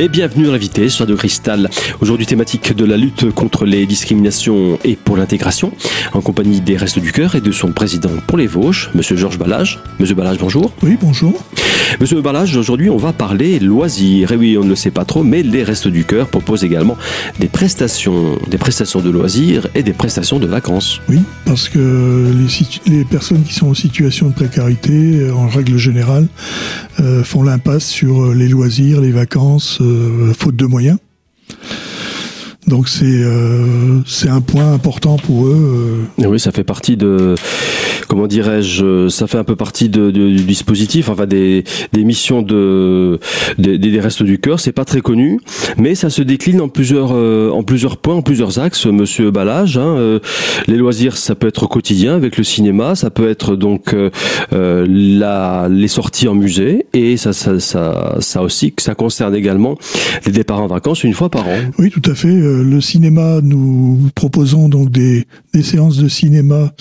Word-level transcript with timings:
Et 0.00 0.08
bienvenue 0.08 0.48
à 0.48 0.52
l'invité 0.52 0.88
sur 0.88 1.06
de 1.06 1.14
Cristal. 1.14 1.68
Aujourd'hui 2.00 2.24
thématique 2.24 2.74
de 2.74 2.86
la 2.86 2.96
lutte 2.96 3.30
contre 3.32 3.66
les 3.66 3.84
discriminations 3.84 4.78
et 4.82 4.96
pour 4.96 5.18
l'intégration, 5.18 5.72
en 6.14 6.22
compagnie 6.22 6.62
des 6.62 6.78
Restes 6.78 7.00
du 7.00 7.12
Cœur 7.12 7.34
et 7.34 7.42
de 7.42 7.52
son 7.52 7.72
président 7.72 8.08
pour 8.26 8.38
les 8.38 8.46
Vosges, 8.46 8.88
Monsieur 8.94 9.14
Georges 9.14 9.36
Balage. 9.36 9.78
Monsieur 9.98 10.14
Balage, 10.14 10.38
bonjour. 10.38 10.72
Oui, 10.82 10.96
bonjour. 10.98 11.44
Monsieur 12.00 12.22
Balage, 12.22 12.56
aujourd'hui 12.56 12.88
on 12.88 12.96
va 12.96 13.12
parler 13.12 13.58
loisirs. 13.58 14.32
Et 14.32 14.36
oui, 14.36 14.56
on 14.56 14.64
ne 14.64 14.70
le 14.70 14.74
sait 14.74 14.90
pas 14.90 15.04
trop, 15.04 15.22
mais 15.22 15.42
les 15.42 15.64
Restes 15.64 15.88
du 15.88 16.04
Cœur 16.04 16.28
proposent 16.28 16.64
également 16.64 16.96
des 17.38 17.48
prestations, 17.48 18.38
des 18.48 18.56
prestations 18.56 19.00
de 19.00 19.10
loisirs 19.10 19.66
et 19.74 19.82
des 19.82 19.92
prestations 19.92 20.38
de 20.38 20.46
vacances. 20.46 21.02
Oui, 21.10 21.18
parce 21.44 21.68
que 21.68 22.32
les, 22.88 22.96
les 22.96 23.04
personnes 23.04 23.42
qui 23.42 23.52
sont 23.52 23.68
en 23.68 23.74
situation 23.74 24.28
de 24.28 24.32
précarité, 24.34 25.30
en 25.30 25.48
règle 25.48 25.76
générale, 25.76 26.26
euh, 27.00 27.22
font 27.22 27.42
l'impasse 27.42 27.86
sur 27.86 28.32
les 28.32 28.48
loisirs, 28.48 29.00
les 29.00 29.12
vacances, 29.12 29.78
euh, 29.80 29.89
faute 30.34 30.56
de 30.56 30.66
moyens. 30.66 30.98
Donc 32.70 32.88
c'est 32.88 33.04
euh, 33.04 33.98
c'est 34.06 34.28
un 34.28 34.40
point 34.40 34.72
important 34.72 35.16
pour 35.16 35.46
eux. 35.46 36.04
Et 36.22 36.26
oui, 36.26 36.38
ça 36.38 36.52
fait 36.52 36.64
partie 36.64 36.96
de 36.96 37.34
comment 38.08 38.28
dirais-je, 38.28 39.08
ça 39.08 39.26
fait 39.26 39.38
un 39.38 39.44
peu 39.44 39.56
partie 39.56 39.88
de, 39.88 40.10
de, 40.10 40.28
du 40.28 40.44
dispositif, 40.44 41.08
enfin 41.08 41.26
des, 41.26 41.64
des 41.92 42.04
missions 42.04 42.42
de 42.42 43.18
des, 43.58 43.76
des 43.76 44.00
restes 44.00 44.22
du 44.22 44.38
cœur. 44.38 44.60
C'est 44.60 44.72
pas 44.72 44.84
très 44.84 45.00
connu, 45.00 45.40
mais 45.76 45.94
ça 45.96 46.10
se 46.10 46.22
décline 46.22 46.60
en 46.60 46.68
plusieurs 46.68 47.10
euh, 47.12 47.50
en 47.50 47.64
plusieurs 47.64 47.96
points, 47.96 48.14
en 48.14 48.22
plusieurs 48.22 48.58
axes. 48.60 48.86
Monsieur 48.86 49.30
Balage, 49.30 49.76
hein, 49.76 49.96
euh, 49.98 50.18
les 50.68 50.76
loisirs, 50.76 51.16
ça 51.16 51.34
peut 51.34 51.48
être 51.48 51.66
quotidien 51.66 52.14
avec 52.14 52.36
le 52.36 52.44
cinéma, 52.44 52.94
ça 52.94 53.10
peut 53.10 53.28
être 53.28 53.56
donc 53.56 53.94
euh, 53.94 54.10
la 54.88 55.68
les 55.68 55.88
sorties 55.88 56.28
en 56.28 56.34
musée 56.34 56.86
et 56.92 57.16
ça 57.16 57.32
ça 57.32 57.58
ça, 57.58 58.16
ça 58.20 58.42
aussi 58.42 58.72
ça 58.78 58.94
concerne 58.94 59.34
également 59.34 59.76
les 60.24 60.32
départs 60.32 60.60
en 60.60 60.68
vacances 60.68 61.02
une 61.02 61.14
fois 61.14 61.30
par 61.30 61.48
an. 61.48 61.58
Oui, 61.78 61.90
tout 61.90 62.02
à 62.10 62.14
fait. 62.14 62.28
Le 62.62 62.80
cinéma, 62.80 63.40
nous 63.42 64.10
proposons 64.14 64.68
donc 64.68 64.90
des 64.90 65.26
séances 65.62 65.96
de 65.96 66.08
cinéma 66.08 66.72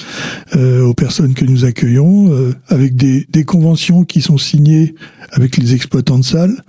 aux 0.55 0.93
personnes 0.93 1.33
que 1.33 1.45
nous 1.45 1.65
accueillons, 1.65 2.31
euh, 2.31 2.53
avec 2.67 2.95
des, 2.95 3.25
conventions 3.45 4.03
qui 4.03 4.21
sont 4.21 4.37
signées 4.37 4.95
avec 5.31 5.57
les 5.57 5.73
exploitants 5.73 6.19
de 6.19 6.23
salles. 6.23 6.63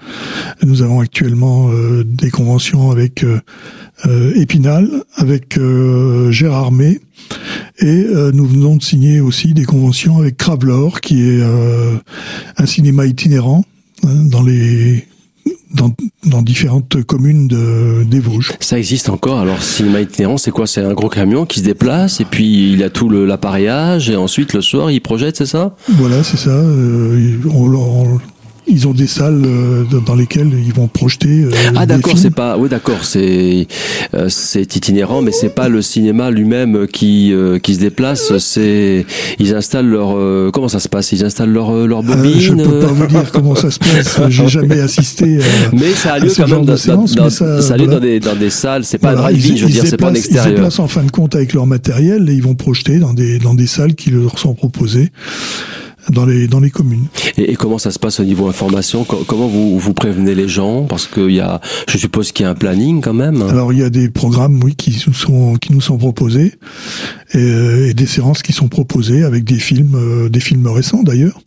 Nous 0.64 0.82
avons 0.82 1.00
actuellement 1.00 1.68
euh, 1.70 2.04
des 2.04 2.30
conventions 2.30 2.90
avec 2.90 3.24
euh, 3.24 4.32
Épinal, 4.34 4.88
avec 5.16 5.58
Gérard 6.30 6.72
May, 6.72 7.00
et 7.80 8.06
nous 8.32 8.46
venons 8.46 8.76
de 8.76 8.82
signer 8.82 9.20
aussi 9.20 9.52
des 9.52 9.64
conventions 9.64 10.18
avec 10.18 10.38
Cravelor, 10.38 11.02
qui 11.02 11.22
est 11.22 11.42
un 12.56 12.66
cinéma 12.66 13.04
itinérant 13.04 13.62
hein, 14.04 14.24
dans 14.24 14.42
les 14.42 15.06
dans, 15.74 15.92
dans, 16.24 16.42
différentes 16.42 17.02
communes 17.04 17.48
de, 17.48 18.04
des 18.04 18.20
Vosges. 18.20 18.52
Ça 18.60 18.78
existe 18.78 19.08
encore. 19.08 19.38
Alors, 19.38 19.62
cinéma 19.62 20.00
itinérant, 20.00 20.36
c'est 20.36 20.50
quoi? 20.50 20.66
C'est 20.66 20.82
un 20.82 20.92
gros 20.92 21.08
camion 21.08 21.46
qui 21.46 21.60
se 21.60 21.64
déplace 21.64 22.20
et 22.20 22.24
puis 22.24 22.72
il 22.72 22.82
a 22.82 22.90
tout 22.90 23.08
l'appareillage 23.08 24.10
et 24.10 24.16
ensuite 24.16 24.52
le 24.52 24.60
soir 24.60 24.90
il 24.90 25.00
projette, 25.00 25.36
c'est 25.36 25.46
ça? 25.46 25.74
Voilà, 25.88 26.22
c'est 26.22 26.36
ça. 26.36 26.50
Euh, 26.50 27.38
on, 27.52 27.72
on, 27.74 28.20
ils 28.66 28.86
ont 28.86 28.92
des 28.92 29.06
salles 29.06 29.42
euh, 29.44 29.84
dans 30.06 30.14
lesquelles 30.14 30.50
ils 30.66 30.72
vont 30.72 30.86
projeter. 30.86 31.44
Euh, 31.44 31.50
ah 31.76 31.86
d'accord, 31.86 32.16
c'est 32.16 32.30
pas. 32.30 32.56
Oui 32.56 32.68
d'accord, 32.68 33.04
c'est 33.04 33.66
euh, 34.14 34.26
c'est 34.28 34.76
itinérant, 34.76 35.22
mais 35.22 35.32
c'est 35.32 35.54
pas 35.54 35.68
le 35.68 35.82
cinéma 35.82 36.30
lui-même 36.30 36.86
qui 36.86 37.34
qui 37.62 37.74
se 37.74 37.80
déplace. 37.80 38.36
C'est 38.38 39.06
ils 39.38 39.54
installent 39.54 39.88
leur 39.88 40.52
comment 40.52 40.68
ça 40.68 40.80
se 40.80 40.88
passe? 40.88 41.12
Ils 41.12 41.24
installent 41.24 41.52
leur 41.52 41.72
leur 41.86 42.02
bobine? 42.02 42.40
je 42.40 42.52
peux 42.52 42.80
pas 42.80 42.86
vous 42.86 43.06
dire 43.06 43.30
comment 43.32 43.54
ça 43.54 43.70
se 43.70 43.78
passe. 43.78 44.20
J'ai 44.28 44.48
jamais 44.48 44.80
assisté. 44.80 45.38
À, 45.38 45.44
mais 45.72 45.92
ça 45.92 46.14
a 46.14 46.18
lieu 46.18 46.32
quand 46.34 46.48
même 46.48 46.64
dans, 46.64 46.76
séance, 46.76 47.14
dans, 47.14 47.30
ça, 47.30 47.60
ça 47.60 47.74
a 47.74 47.76
lieu 47.76 47.86
dans 47.86 48.00
des 48.00 48.20
dans 48.20 48.36
des 48.36 48.50
salles. 48.50 48.84
C'est 48.84 48.98
pas 48.98 49.12
voilà, 49.12 49.28
un 49.28 49.32
drive-in, 49.32 49.56
je 49.56 49.64
veux 49.64 49.70
dire, 49.70 49.84
c'est 49.86 49.96
pas 49.96 50.10
en 50.10 50.14
extérieur. 50.14 50.46
Ils 50.46 50.50
se 50.50 50.54
déplacent 50.54 50.78
en 50.78 50.88
fin 50.88 51.02
de 51.02 51.10
compte 51.10 51.34
avec 51.34 51.52
leur 51.54 51.66
matériel 51.66 52.28
et 52.28 52.34
ils 52.34 52.42
vont 52.42 52.54
projeter 52.54 52.98
dans 52.98 53.14
des 53.14 53.38
dans 53.38 53.54
des 53.54 53.66
salles 53.66 53.94
qui 53.94 54.10
leur 54.10 54.38
sont 54.38 54.54
proposées 54.54 55.10
dans 56.08 56.26
les 56.26 56.48
dans 56.48 56.60
les 56.60 56.70
communes. 56.70 57.06
Et, 57.36 57.52
et, 57.52 57.56
comment 57.56 57.78
ça 57.78 57.90
se 57.90 57.98
passe 57.98 58.20
au 58.20 58.24
niveau 58.24 58.48
information 58.48 59.04
Comment 59.04 59.48
vous 59.48 59.78
vous 59.78 59.94
prévenez 59.94 60.34
les 60.34 60.48
gens? 60.48 60.84
Parce 60.84 61.06
qu'il 61.06 61.32
y 61.32 61.40
a, 61.40 61.60
je 61.88 61.98
suppose 61.98 62.32
qu'il 62.32 62.44
y 62.44 62.46
a 62.46 62.50
un 62.50 62.54
planning 62.54 63.00
quand 63.00 63.14
même. 63.14 63.42
Alors 63.42 63.72
il 63.72 63.80
y 63.80 63.84
a 63.84 63.90
des 63.90 64.08
programmes, 64.08 64.60
oui, 64.62 64.74
qui 64.74 64.96
nous 65.06 65.14
sont 65.14 65.56
qui 65.56 65.72
nous 65.72 65.80
sont 65.80 65.98
proposés 65.98 66.54
et, 67.34 67.88
et 67.90 67.94
des 67.94 68.06
séances 68.06 68.42
qui 68.42 68.52
sont 68.52 68.68
proposées 68.68 69.24
avec 69.24 69.44
des 69.44 69.58
films, 69.58 69.94
euh, 69.94 70.28
des 70.28 70.40
films 70.40 70.66
récents 70.66 71.02
d'ailleurs. 71.02 71.40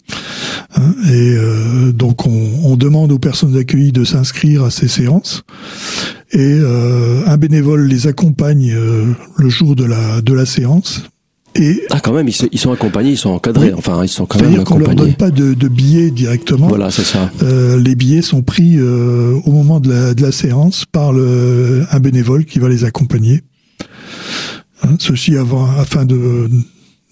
Hein, 0.75 0.93
et 1.07 1.35
euh, 1.35 1.91
donc 1.91 2.25
on, 2.25 2.49
on, 2.63 2.75
demande 2.75 3.11
aux 3.11 3.19
personnes 3.19 3.55
accueillies 3.55 3.91
de 3.91 4.03
s'inscrire 4.03 4.63
à 4.63 4.71
ces 4.71 4.87
séances 4.87 5.43
et 6.31 6.39
euh, 6.39 7.21
un 7.27 7.37
bénévole 7.37 7.87
les 7.87 8.07
accompagne 8.07 8.73
euh, 8.75 9.13
le 9.37 9.49
jour 9.49 9.75
de 9.75 9.85
la 9.85 10.21
de 10.21 10.33
la 10.33 10.45
séance 10.45 11.03
et 11.55 11.83
ah, 11.91 11.99
quand 11.99 12.13
même, 12.13 12.27
ils, 12.27 12.35
ils, 12.51 12.59
sont 12.59 12.71
accompagnés, 12.71 13.11
ils 13.11 13.17
sont 13.17 13.29
encadrés. 13.29 13.67
Oui. 13.67 13.73
Enfin, 13.77 14.03
ils 14.03 14.09
sont 14.09 14.25
quand 14.25 14.41
même 14.41 14.59
accompagnés. 14.59 14.85
C'est-à-dire 14.85 14.95
qu'on 14.95 14.95
leur 14.95 15.07
donne 15.07 15.15
pas 15.15 15.29
de, 15.29 15.53
de, 15.53 15.67
billets 15.67 16.09
directement. 16.09 16.67
Voilà, 16.67 16.89
c'est 16.89 17.03
ça. 17.03 17.29
Euh, 17.43 17.79
les 17.79 17.95
billets 17.95 18.23
sont 18.23 18.41
pris 18.41 18.77
euh, 18.77 19.39
au 19.45 19.51
moment 19.51 19.79
de 19.79 19.89
la, 19.89 20.13
de 20.13 20.21
la 20.21 20.31
séance 20.31 20.85
par 20.85 21.13
le, 21.13 21.85
un 21.91 21.99
bénévole 21.99 22.45
qui 22.45 22.59
va 22.59 22.69
les 22.69 22.85
accompagner. 22.85 23.41
Hein, 24.83 24.95
ceci 24.99 25.37
avant, 25.37 25.69
afin 25.77 26.05
de, 26.05 26.49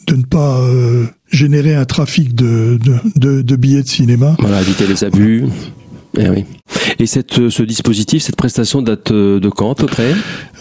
de 0.07 0.16
ne 0.16 0.24
pas 0.24 0.59
euh, 0.59 1.06
générer 1.30 1.75
un 1.75 1.85
trafic 1.85 2.34
de, 2.34 2.80
de, 3.16 3.41
de, 3.41 3.56
billets 3.56 3.84
de 3.84 3.88
cinéma. 3.88 4.35
Voilà, 4.40 4.62
éviter 4.62 4.88
les 4.88 5.03
abus. 5.03 5.46
Eh 6.18 6.30
oui. 6.30 6.46
Et 7.00 7.06
cette, 7.06 7.50
ce 7.50 7.64
dispositif, 7.64 8.24
cette 8.24 8.36
prestation 8.36 8.82
date 8.82 9.12
de 9.12 9.50
quand 9.50 9.72
à 9.72 9.76
peu 9.76 9.86
près? 9.86 10.14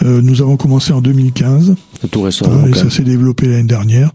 Euh, 0.02 0.22
Nous 0.22 0.42
avons 0.42 0.56
commencé 0.56 0.92
en 0.92 1.00
2015. 1.00 1.74
C'est 2.00 2.10
tout 2.10 2.22
récent. 2.22 2.46
Euh, 2.50 2.68
et 2.68 2.74
ça 2.74 2.88
s'est 2.88 3.02
développé 3.02 3.46
l'année 3.46 3.64
dernière. 3.64 4.10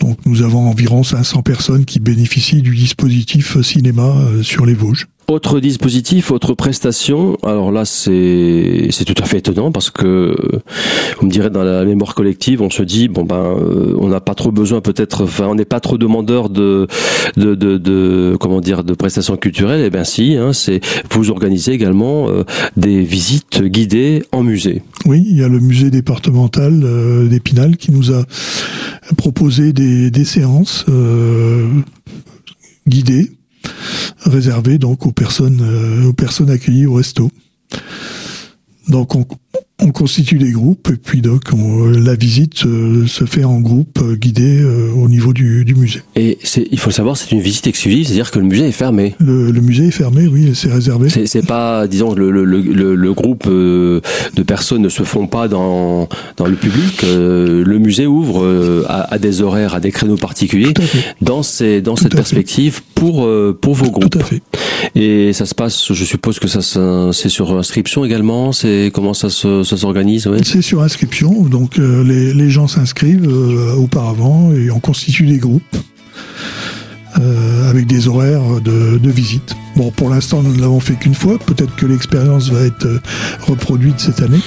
Donc 0.00 0.18
nous 0.26 0.42
avons 0.42 0.68
environ 0.68 1.02
500 1.02 1.42
personnes 1.42 1.84
qui 1.84 2.00
bénéficient 2.00 2.62
du 2.62 2.74
dispositif 2.74 3.60
cinéma 3.62 4.02
euh, 4.02 4.42
sur 4.42 4.66
les 4.66 4.74
Vosges. 4.74 5.06
Autre 5.26 5.58
dispositif, 5.58 6.30
autre 6.30 6.52
prestation. 6.52 7.38
Alors 7.44 7.72
là, 7.72 7.86
c'est 7.86 8.90
tout 9.06 9.22
à 9.22 9.24
fait 9.24 9.38
étonnant 9.38 9.72
parce 9.72 9.90
que 9.90 10.36
on 11.22 11.26
me 11.26 11.30
dirait 11.30 11.48
dans 11.48 11.64
la 11.64 11.82
mémoire 11.86 12.14
collective, 12.14 12.60
on 12.60 12.68
se 12.68 12.82
dit 12.82 13.08
bon 13.08 13.24
ben 13.24 13.36
euh, 13.36 13.96
on 13.98 14.08
n'a 14.08 14.20
pas 14.20 14.34
trop 14.34 14.52
besoin 14.52 14.82
peut-être, 14.82 15.24
enfin 15.24 15.46
on 15.46 15.54
n'est 15.54 15.64
pas 15.64 15.80
trop 15.80 15.96
demandeur 15.96 16.50
de, 16.50 16.86
de 17.38 17.54
de, 17.54 17.78
de 17.78 18.36
comment 18.38 18.60
dire 18.60 18.84
de 18.84 18.92
prestations 18.92 19.38
culturelles. 19.38 19.82
Eh 19.86 19.90
bien 19.90 20.04
si, 20.04 20.36
hein, 20.36 20.52
c'est 20.52 20.80
vous 21.10 21.30
organisez 21.30 21.72
également 21.72 22.28
euh, 22.28 22.44
des 22.76 23.00
visites 23.00 23.62
guidées 23.62 24.24
en 24.30 24.42
musée. 24.42 24.82
Oui, 25.06 25.24
il 25.26 25.38
y 25.38 25.42
a 25.42 25.48
le 25.48 25.58
musée 25.58 25.90
départemental 25.90 26.82
euh, 26.84 27.28
d'Épinal 27.28 27.78
qui 27.78 27.92
nous 27.92 28.12
a 28.12 28.24
proposé 29.16 29.72
des 29.72 30.10
des 30.10 30.24
séances 30.26 30.84
euh, 30.90 31.66
guidées 32.86 33.30
réservé 34.24 34.78
donc 34.78 35.06
aux 35.06 35.12
personnes 35.12 35.60
euh, 35.62 36.08
aux 36.08 36.12
personnes 36.12 36.50
accueillies 36.50 36.86
au 36.86 36.94
resto. 36.94 37.30
Donc 38.88 39.14
on, 39.14 39.26
on 39.80 39.90
constitue 39.90 40.36
des 40.36 40.52
groupes 40.52 40.88
et 40.92 40.96
puis 40.96 41.20
donc 41.20 41.42
on, 41.52 41.86
la 41.86 42.14
visite 42.14 42.64
euh, 42.64 43.08
se 43.08 43.24
fait 43.24 43.42
en 43.42 43.60
groupe 43.60 43.98
euh, 44.00 44.14
guidé 44.14 44.60
euh, 44.60 44.92
au 44.92 45.08
niveau 45.08 45.32
du, 45.32 45.64
du 45.64 45.74
musée. 45.74 46.00
Et 46.14 46.38
c'est, 46.44 46.66
il 46.70 46.78
faut 46.78 46.90
le 46.90 46.94
savoir, 46.94 47.16
c'est 47.16 47.32
une 47.32 47.40
visite 47.40 47.66
exclusive, 47.66 48.06
c'est-à-dire 48.06 48.30
que 48.30 48.38
le 48.38 48.44
musée 48.44 48.68
est 48.68 48.72
fermé. 48.72 49.16
Le, 49.18 49.50
le 49.50 49.60
musée 49.60 49.88
est 49.88 49.90
fermé, 49.90 50.28
oui, 50.28 50.52
c'est 50.54 50.72
réservé. 50.72 51.08
C'est, 51.08 51.26
c'est 51.26 51.44
pas, 51.44 51.88
disons, 51.88 52.14
le, 52.14 52.30
le, 52.30 52.44
le, 52.44 52.94
le 52.94 53.12
groupe 53.12 53.46
euh, 53.48 54.00
de 54.36 54.42
personnes 54.44 54.80
ne 54.82 54.88
se 54.88 55.02
font 55.02 55.26
pas 55.26 55.48
dans, 55.48 56.08
dans 56.36 56.46
le 56.46 56.54
public. 56.54 57.02
Euh, 57.02 57.64
le 57.64 57.78
musée 57.78 58.06
ouvre 58.06 58.44
euh, 58.44 58.84
à, 58.88 59.12
à, 59.14 59.18
des 59.18 59.42
horaires, 59.42 59.74
à 59.74 59.80
des 59.80 59.90
créneaux 59.90 60.16
particuliers 60.16 60.72
dans, 61.20 61.42
ces, 61.42 61.80
dans 61.80 61.96
cette 61.96 62.14
perspective 62.14 62.80
pour, 62.94 63.28
pour 63.60 63.74
vos 63.74 63.90
groupes. 63.90 64.10
Tout 64.10 64.18
à 64.20 64.24
fait. 64.24 64.42
Et 64.94 65.32
ça 65.32 65.46
se 65.46 65.54
passe, 65.54 65.92
je 65.92 66.04
suppose 66.04 66.38
que 66.38 66.46
ça, 66.46 66.60
c'est 67.12 67.28
sur 67.28 67.56
inscription 67.58 68.04
également. 68.04 68.52
C'est 68.52 68.92
comment 68.94 69.14
ça 69.14 69.30
se 69.30 69.63
ça 69.64 69.76
s'organise 69.76 70.26
ouais. 70.26 70.38
C'est 70.44 70.62
sur 70.62 70.82
inscription, 70.82 71.42
donc 71.42 71.78
euh, 71.78 72.02
les, 72.04 72.34
les, 72.34 72.50
gens 72.50 72.68
s'inscrivent 72.68 73.28
euh, 73.28 73.74
auparavant 73.74 74.52
et 74.52 74.70
on 74.70 74.80
constitue 74.80 75.26
des 75.26 75.38
groupes 75.38 75.76
euh, 77.20 77.70
avec 77.70 77.86
des 77.86 78.08
horaires 78.08 78.60
de, 78.60 78.98
de 78.98 79.10
visite. 79.10 79.54
Bon, 79.76 79.90
pour 79.92 80.10
l'instant, 80.10 80.42
nous 80.42 80.52
ne 80.54 80.60
l'avons 80.60 80.80
fait 80.80 80.94
qu'une 80.94 81.14
fois. 81.14 81.38
Peut-être 81.38 81.74
que 81.76 81.86
l'expérience 81.86 82.50
va 82.50 82.60
être 82.62 82.88
reproduite 83.46 84.00
cette 84.00 84.20
année. 84.20 84.40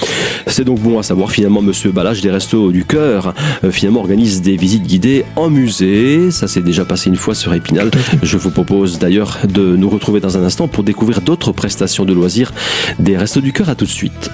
C'est 0.46 0.64
donc 0.64 0.80
bon 0.80 0.98
à 0.98 1.02
savoir, 1.02 1.30
finalement, 1.30 1.62
Monsieur 1.62 1.92
Balage 1.92 2.20
des 2.20 2.30
Restos 2.30 2.70
du 2.70 2.84
Cœur, 2.84 3.34
euh, 3.64 3.70
finalement, 3.70 4.00
organise 4.00 4.42
des 4.42 4.56
visites 4.56 4.84
guidées 4.84 5.24
en 5.36 5.48
musée. 5.48 6.30
Ça 6.30 6.46
s'est 6.46 6.60
déjà 6.60 6.84
passé 6.84 7.08
une 7.08 7.16
fois 7.16 7.34
sur 7.34 7.54
Épinal. 7.54 7.90
Je 8.22 8.36
vous 8.36 8.50
propose 8.50 8.98
d'ailleurs 8.98 9.38
de 9.48 9.74
nous 9.74 9.88
retrouver 9.88 10.20
dans 10.20 10.36
un 10.36 10.42
instant 10.44 10.68
pour 10.68 10.84
découvrir 10.84 11.22
d'autres 11.22 11.52
prestations 11.52 12.04
de 12.04 12.12
loisirs 12.12 12.52
des 12.98 13.16
Restos 13.16 13.40
du 13.40 13.52
Cœur. 13.52 13.70
À 13.70 13.74
tout 13.74 13.86
de 13.86 13.90
suite. 13.90 14.30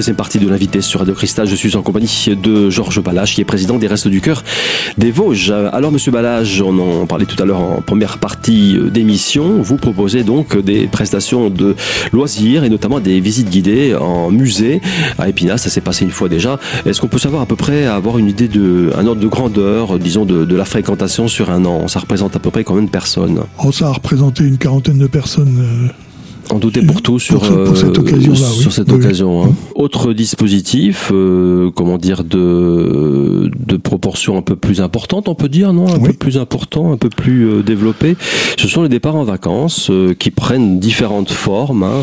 Deuxième 0.00 0.16
partie 0.16 0.38
de 0.38 0.48
l'invité 0.48 0.80
sur 0.80 1.00
Radio 1.00 1.12
Cristal. 1.12 1.46
Je 1.46 1.54
suis 1.54 1.76
en 1.76 1.82
compagnie 1.82 2.30
de 2.42 2.70
Georges 2.70 3.02
Balage, 3.02 3.34
qui 3.34 3.42
est 3.42 3.44
président 3.44 3.76
des 3.76 3.86
Restes 3.86 4.08
du 4.08 4.22
Cœur 4.22 4.42
des 4.96 5.10
Vosges. 5.10 5.50
Alors, 5.50 5.92
monsieur 5.92 6.10
Balage, 6.10 6.62
on 6.62 6.78
en 6.78 7.04
parlait 7.04 7.26
tout 7.26 7.36
à 7.38 7.44
l'heure 7.44 7.60
en 7.60 7.82
première 7.82 8.16
partie 8.16 8.78
d'émission. 8.90 9.60
Vous 9.60 9.76
proposez 9.76 10.22
donc 10.22 10.56
des 10.56 10.86
prestations 10.86 11.50
de 11.50 11.76
loisirs 12.14 12.64
et 12.64 12.70
notamment 12.70 12.98
des 12.98 13.20
visites 13.20 13.50
guidées 13.50 13.94
en 13.94 14.30
musée 14.30 14.80
à 15.18 15.28
Épinal. 15.28 15.58
Ça 15.58 15.68
s'est 15.68 15.82
passé 15.82 16.06
une 16.06 16.12
fois 16.12 16.30
déjà. 16.30 16.58
Est-ce 16.86 16.98
qu'on 17.02 17.08
peut 17.08 17.18
savoir 17.18 17.42
à 17.42 17.46
peu 17.46 17.56
près, 17.56 17.84
avoir 17.84 18.16
une 18.16 18.30
idée 18.30 18.48
de, 18.48 18.90
un 18.96 19.06
ordre 19.06 19.20
de 19.20 19.28
grandeur, 19.28 19.98
disons, 19.98 20.24
de, 20.24 20.54
la 20.56 20.64
fréquentation 20.64 21.28
sur 21.28 21.50
un 21.50 21.66
an? 21.66 21.88
Ça 21.88 22.00
représente 22.00 22.34
à 22.36 22.38
peu 22.38 22.50
près 22.50 22.64
combien 22.64 22.84
de 22.84 22.90
personnes? 22.90 23.42
Oh, 23.62 23.70
ça 23.70 23.88
a 23.88 23.92
représenté 23.92 24.44
une 24.44 24.56
quarantaine 24.56 24.96
de 24.96 25.08
personnes. 25.08 25.58
Euh, 25.60 25.92
en 26.52 26.58
douter 26.58 26.82
pour 26.82 27.02
tout 27.02 27.18
sur, 27.18 27.44
cette 27.44 27.96
euh, 27.96 28.00
occasion 28.00 28.34
Sur 28.34 28.72
cette 28.72 28.90
occasion. 28.90 29.44
Hein. 29.44 29.54
Autre 29.74 30.12
dispositif, 30.12 31.10
euh, 31.12 31.70
comment 31.74 31.98
dire, 31.98 32.24
de, 32.24 33.50
de 33.58 33.76
proportion 33.76 34.36
un 34.36 34.42
peu 34.42 34.56
plus 34.56 34.80
importante, 34.80 35.28
on 35.28 35.34
peut 35.34 35.48
dire, 35.48 35.72
non? 35.72 35.88
Un 35.88 36.00
peu 36.00 36.12
plus 36.12 36.38
important, 36.38 36.92
un 36.92 36.96
peu 36.96 37.08
plus 37.08 37.48
euh, 37.48 37.62
développé. 37.62 38.16
Ce 38.58 38.68
sont 38.68 38.82
les 38.82 38.88
départs 38.88 39.16
en 39.16 39.24
vacances 39.24 39.90
qui 40.18 40.30
prennent 40.30 40.78
différentes 40.78 41.30
formes 41.30 41.82
hein, 41.82 42.02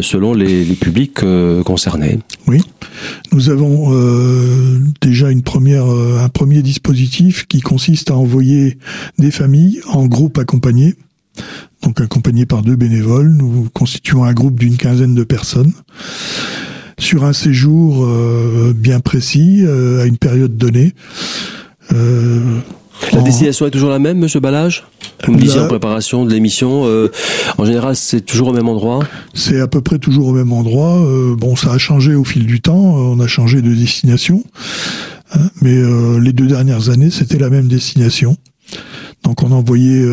selon 0.00 0.34
les, 0.34 0.64
les 0.64 0.74
publics 0.74 1.20
concernés. 1.64 2.18
Oui, 2.46 2.60
nous 3.32 3.50
avons 3.50 3.92
déjà 5.00 5.30
une 5.30 5.42
première, 5.42 5.84
un 5.86 6.28
premier 6.28 6.62
dispositif 6.62 7.46
qui 7.46 7.60
consiste 7.60 8.10
à 8.10 8.16
envoyer 8.16 8.78
des 9.18 9.30
familles 9.30 9.80
en 9.92 10.06
groupe 10.06 10.38
accompagnés 10.38 10.94
donc 11.82 12.00
accompagné 12.00 12.46
par 12.46 12.62
deux 12.62 12.76
bénévoles. 12.76 13.30
Nous 13.30 13.68
constituons 13.72 14.24
un 14.24 14.32
groupe 14.32 14.58
d'une 14.58 14.76
quinzaine 14.76 15.14
de 15.14 15.24
personnes 15.24 15.72
sur 17.02 17.24
un 17.24 17.32
séjour 17.32 18.04
euh, 18.04 18.72
bien 18.74 19.00
précis, 19.00 19.62
euh, 19.64 20.02
à 20.02 20.06
une 20.06 20.18
période 20.18 20.56
donnée. 20.56 20.94
Euh, 21.92 22.40
la 23.12 23.20
destination 23.22 23.66
est 23.66 23.70
toujours 23.70 23.90
la 23.90 23.98
même, 23.98 24.18
Monsieur 24.18 24.38
Balage? 24.38 24.84
Vous 25.26 25.32
me 25.32 25.38
disiez 25.38 25.60
en 25.60 25.68
préparation 25.68 26.24
de 26.24 26.32
l'émission, 26.32 26.84
en 27.58 27.64
général, 27.64 27.94
c'est 27.94 28.22
toujours 28.22 28.48
au 28.48 28.52
même 28.52 28.68
endroit? 28.68 29.00
C'est 29.34 29.60
à 29.60 29.66
peu 29.66 29.80
près 29.80 29.98
toujours 29.98 30.28
au 30.28 30.32
même 30.32 30.52
endroit. 30.52 31.04
bon, 31.36 31.54
ça 31.54 31.72
a 31.72 31.78
changé 31.78 32.14
au 32.14 32.24
fil 32.24 32.46
du 32.46 32.60
temps, 32.60 32.76
on 32.76 33.20
a 33.20 33.26
changé 33.26 33.60
de 33.60 33.72
destination, 33.72 34.42
hein, 35.34 35.40
mais 35.60 35.80
les 36.20 36.32
deux 36.32 36.46
dernières 36.46 36.90
années, 36.90 37.10
c'était 37.10 37.38
la 37.38 37.50
même 37.50 37.68
destination. 37.68 38.36
Donc 39.22 39.42
on 39.42 39.52
a 39.52 39.54
envoyé 39.54 40.04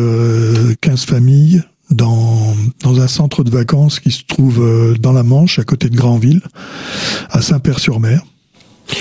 15 0.80 1.04
familles 1.04 1.62
dans, 1.90 2.54
dans 2.82 3.00
un 3.00 3.08
centre 3.08 3.44
de 3.44 3.50
vacances 3.50 4.00
qui 4.00 4.10
se 4.10 4.22
trouve 4.26 4.62
euh, 4.62 4.94
dans 4.98 5.12
la 5.12 5.22
Manche, 5.22 5.58
à 5.58 5.64
côté 5.64 5.88
de 5.88 5.96
Granville, 5.96 6.40
à 7.30 7.42
Saint-Père-sur-Mer. 7.42 8.22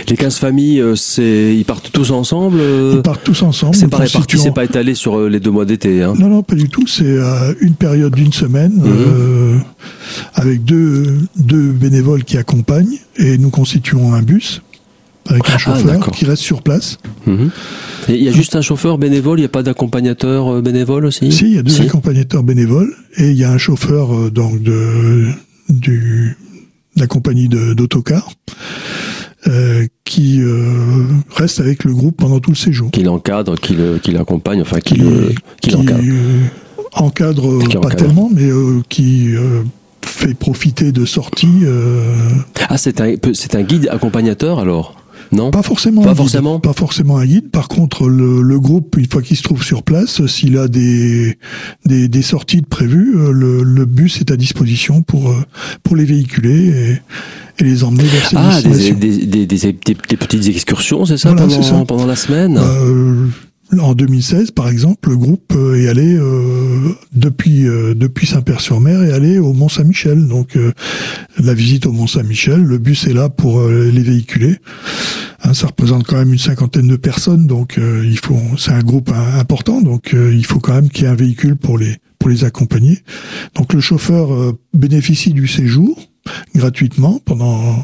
Les 0.08 0.16
15 0.16 0.38
familles, 0.38 0.82
euh, 0.82 0.96
c'est 0.96 1.56
ils 1.56 1.66
partent 1.66 1.92
tous 1.92 2.12
ensemble 2.12 2.60
euh 2.60 2.94
Ils 2.98 3.02
partent 3.02 3.24
tous 3.24 3.42
ensemble. 3.42 3.76
C'est 3.76 3.88
pas 3.88 3.98
réparti, 3.98 4.38
c'est 4.38 4.54
pas 4.54 4.64
étalé 4.64 4.94
sur 4.94 5.20
les 5.28 5.40
deux 5.40 5.50
mois 5.50 5.66
d'été. 5.66 6.04
Hein. 6.04 6.14
Non, 6.18 6.28
non, 6.28 6.44
pas 6.44 6.56
du 6.56 6.70
tout. 6.70 6.86
C'est 6.86 7.18
une 7.60 7.74
période 7.74 8.14
d'une 8.14 8.34
semaine 8.34 8.74
mhm. 8.74 9.62
avec 10.36 10.64
deux, 10.64 11.18
deux 11.38 11.72
bénévoles 11.72 12.24
qui 12.24 12.38
accompagnent 12.38 13.00
et 13.18 13.38
nous 13.40 13.50
constituons 13.50 14.14
un 14.14 14.22
bus 14.22 14.62
avec 15.30 15.48
un 15.50 15.54
ah, 15.54 15.58
chauffeur 15.58 16.12
qui 16.12 16.26
reste 16.26 16.42
sur 16.42 16.62
place. 16.62 16.98
Mhm. 17.28 17.50
il 18.10 18.24
y 18.24 18.30
a 18.30 18.32
juste 18.32 18.56
un 18.56 18.62
chauffeur 18.62 18.98
bénévole, 18.98 19.40
il 19.40 19.44
n'y 19.44 19.46
a 19.46 19.50
pas 19.50 19.64
d'accompagnateur 19.64 20.56
euh, 20.56 20.62
bénévole 20.62 21.06
aussi? 21.06 21.32
Si, 21.32 21.46
il 21.46 21.56
y 21.56 21.60
a 21.60 21.64
deux 21.64 21.82
accompagnateurs 21.82 22.44
bénévoles 22.44 22.94
et 23.18 23.30
il 23.30 23.38
y 23.38 23.44
a 23.44 23.52
un 23.52 23.58
chauffeur 23.58 24.14
euh, 24.14 24.32
donc 24.32 24.62
de 24.62 25.28
du 25.70 26.36
de 26.96 27.02
la 27.02 27.08
compagnie 27.08 27.48
d'autocar 27.48 28.30
euh, 29.48 29.86
qui 30.04 30.42
euh, 30.42 31.06
reste 31.36 31.60
avec 31.60 31.84
le 31.84 31.94
groupe 31.94 32.18
pendant 32.18 32.40
tout 32.40 32.52
le 32.52 32.58
séjour. 32.58 32.90
Qui 32.92 33.04
l'encadre, 33.04 33.56
qui 33.56 34.12
l'accompagne, 34.12 34.62
enfin 34.62 34.80
qui, 34.80 34.96
le 34.96 35.32
qui, 35.62 35.76
encadre. 35.76 36.04
encadre 36.94 37.80
pas 37.80 37.92
tellement, 37.92 38.30
mais 38.34 38.50
qui 38.90 39.30
fait 40.02 40.34
profiter 40.34 40.92
de 40.92 41.06
sorties. 41.06 41.64
Ah, 42.68 42.78
c'est 42.78 43.00
un, 43.00 43.16
c'est 43.34 43.56
un 43.56 43.62
guide 43.62 43.88
accompagnateur 43.90 44.60
alors? 44.60 44.99
Non 45.32 45.52
Pas 45.52 45.62
forcément. 45.62 46.02
Pas 46.02 46.16
forcément. 46.16 46.60
pas 46.60 46.74
forcément 46.74 47.18
un 47.18 47.26
guide. 47.26 47.50
Par 47.52 47.68
contre, 47.68 48.08
le, 48.08 48.42
le 48.42 48.60
groupe, 48.60 48.96
une 48.98 49.10
fois 49.10 49.22
qu'il 49.22 49.38
se 49.38 49.44
trouve 49.44 49.64
sur 49.64 49.84
place, 49.84 50.26
s'il 50.26 50.58
a 50.58 50.68
des, 50.68 51.38
des, 51.86 52.08
des 52.08 52.22
sorties 52.22 52.62
de 52.62 52.66
prévues, 52.66 53.16
euh, 53.16 53.32
le, 53.32 53.64
le, 53.64 53.86
bus 53.86 54.20
est 54.22 54.32
à 54.32 54.38
disposition 54.38 55.02
pour 55.02 55.30
euh, 55.30 55.42
pour 55.84 55.96
les 55.96 56.06
véhiculer 56.06 57.00
et, 57.60 57.62
et 57.62 57.64
les 57.64 57.84
emmener 57.84 58.04
vers 58.04 58.28
ces 58.28 58.38
ah, 58.38 58.62
des, 58.62 59.46
des, 59.46 59.46
des, 59.46 60.18
petites 60.18 60.48
excursions, 60.48 61.06
c'est 61.06 61.18
ça, 61.18 61.34
pendant, 61.34 61.86
pendant 61.86 62.06
la 62.06 62.16
semaine. 62.16 62.58
Euh, 62.58 63.28
en 63.78 63.94
2016, 63.94 64.52
par 64.52 64.68
exemple, 64.68 65.10
le 65.10 65.18
groupe 65.18 65.54
euh, 65.56 65.76
est 65.76 65.90
allé 65.90 66.16
euh, 66.16 66.96
depuis 67.14 67.68
euh, 67.68 67.94
depuis 67.94 68.26
Saint-Père-sur-Mer 68.26 69.04
est 69.04 69.12
allé 69.12 69.38
au 69.38 69.54
Mont 69.54 69.70
Saint-Michel. 69.70 70.28
Donc 70.28 70.58
la 71.38 71.54
visite 71.54 71.86
au 71.86 71.92
Mont 71.92 72.08
Saint-Michel, 72.08 72.62
le 72.64 72.78
bus 72.78 73.06
est 73.08 73.14
là 73.14 73.30
pour 73.30 73.62
les 73.68 74.02
véhiculer. 74.02 74.58
Hein, 75.50 75.54
ça 75.56 75.68
représente 75.68 76.06
quand 76.06 76.18
même 76.18 76.32
une 76.32 76.40
cinquantaine 76.40 76.88
de 76.88 76.96
personnes, 76.96 77.48
donc 77.48 77.80
il 77.80 78.20
faut 78.20 78.40
c'est 78.58 78.72
un 78.72 78.84
groupe 78.84 79.10
important, 79.10 79.82
donc 79.82 80.14
il 80.14 80.46
faut 80.46 80.60
quand 80.60 80.74
même 80.74 80.90
qu'il 80.90 81.06
y 81.06 81.08
ait 81.08 81.10
un 81.10 81.16
véhicule 81.16 81.56
pour 81.56 81.80
les 81.80 81.98
pour 82.20 82.30
les 82.30 82.44
accompagner. 82.44 83.00
Donc 83.56 83.74
le 83.74 83.80
chauffeur 83.80 84.54
bénéficie 84.74 85.34
du 85.34 85.48
séjour 85.48 86.00
gratuitement 86.54 87.20
pendant 87.26 87.84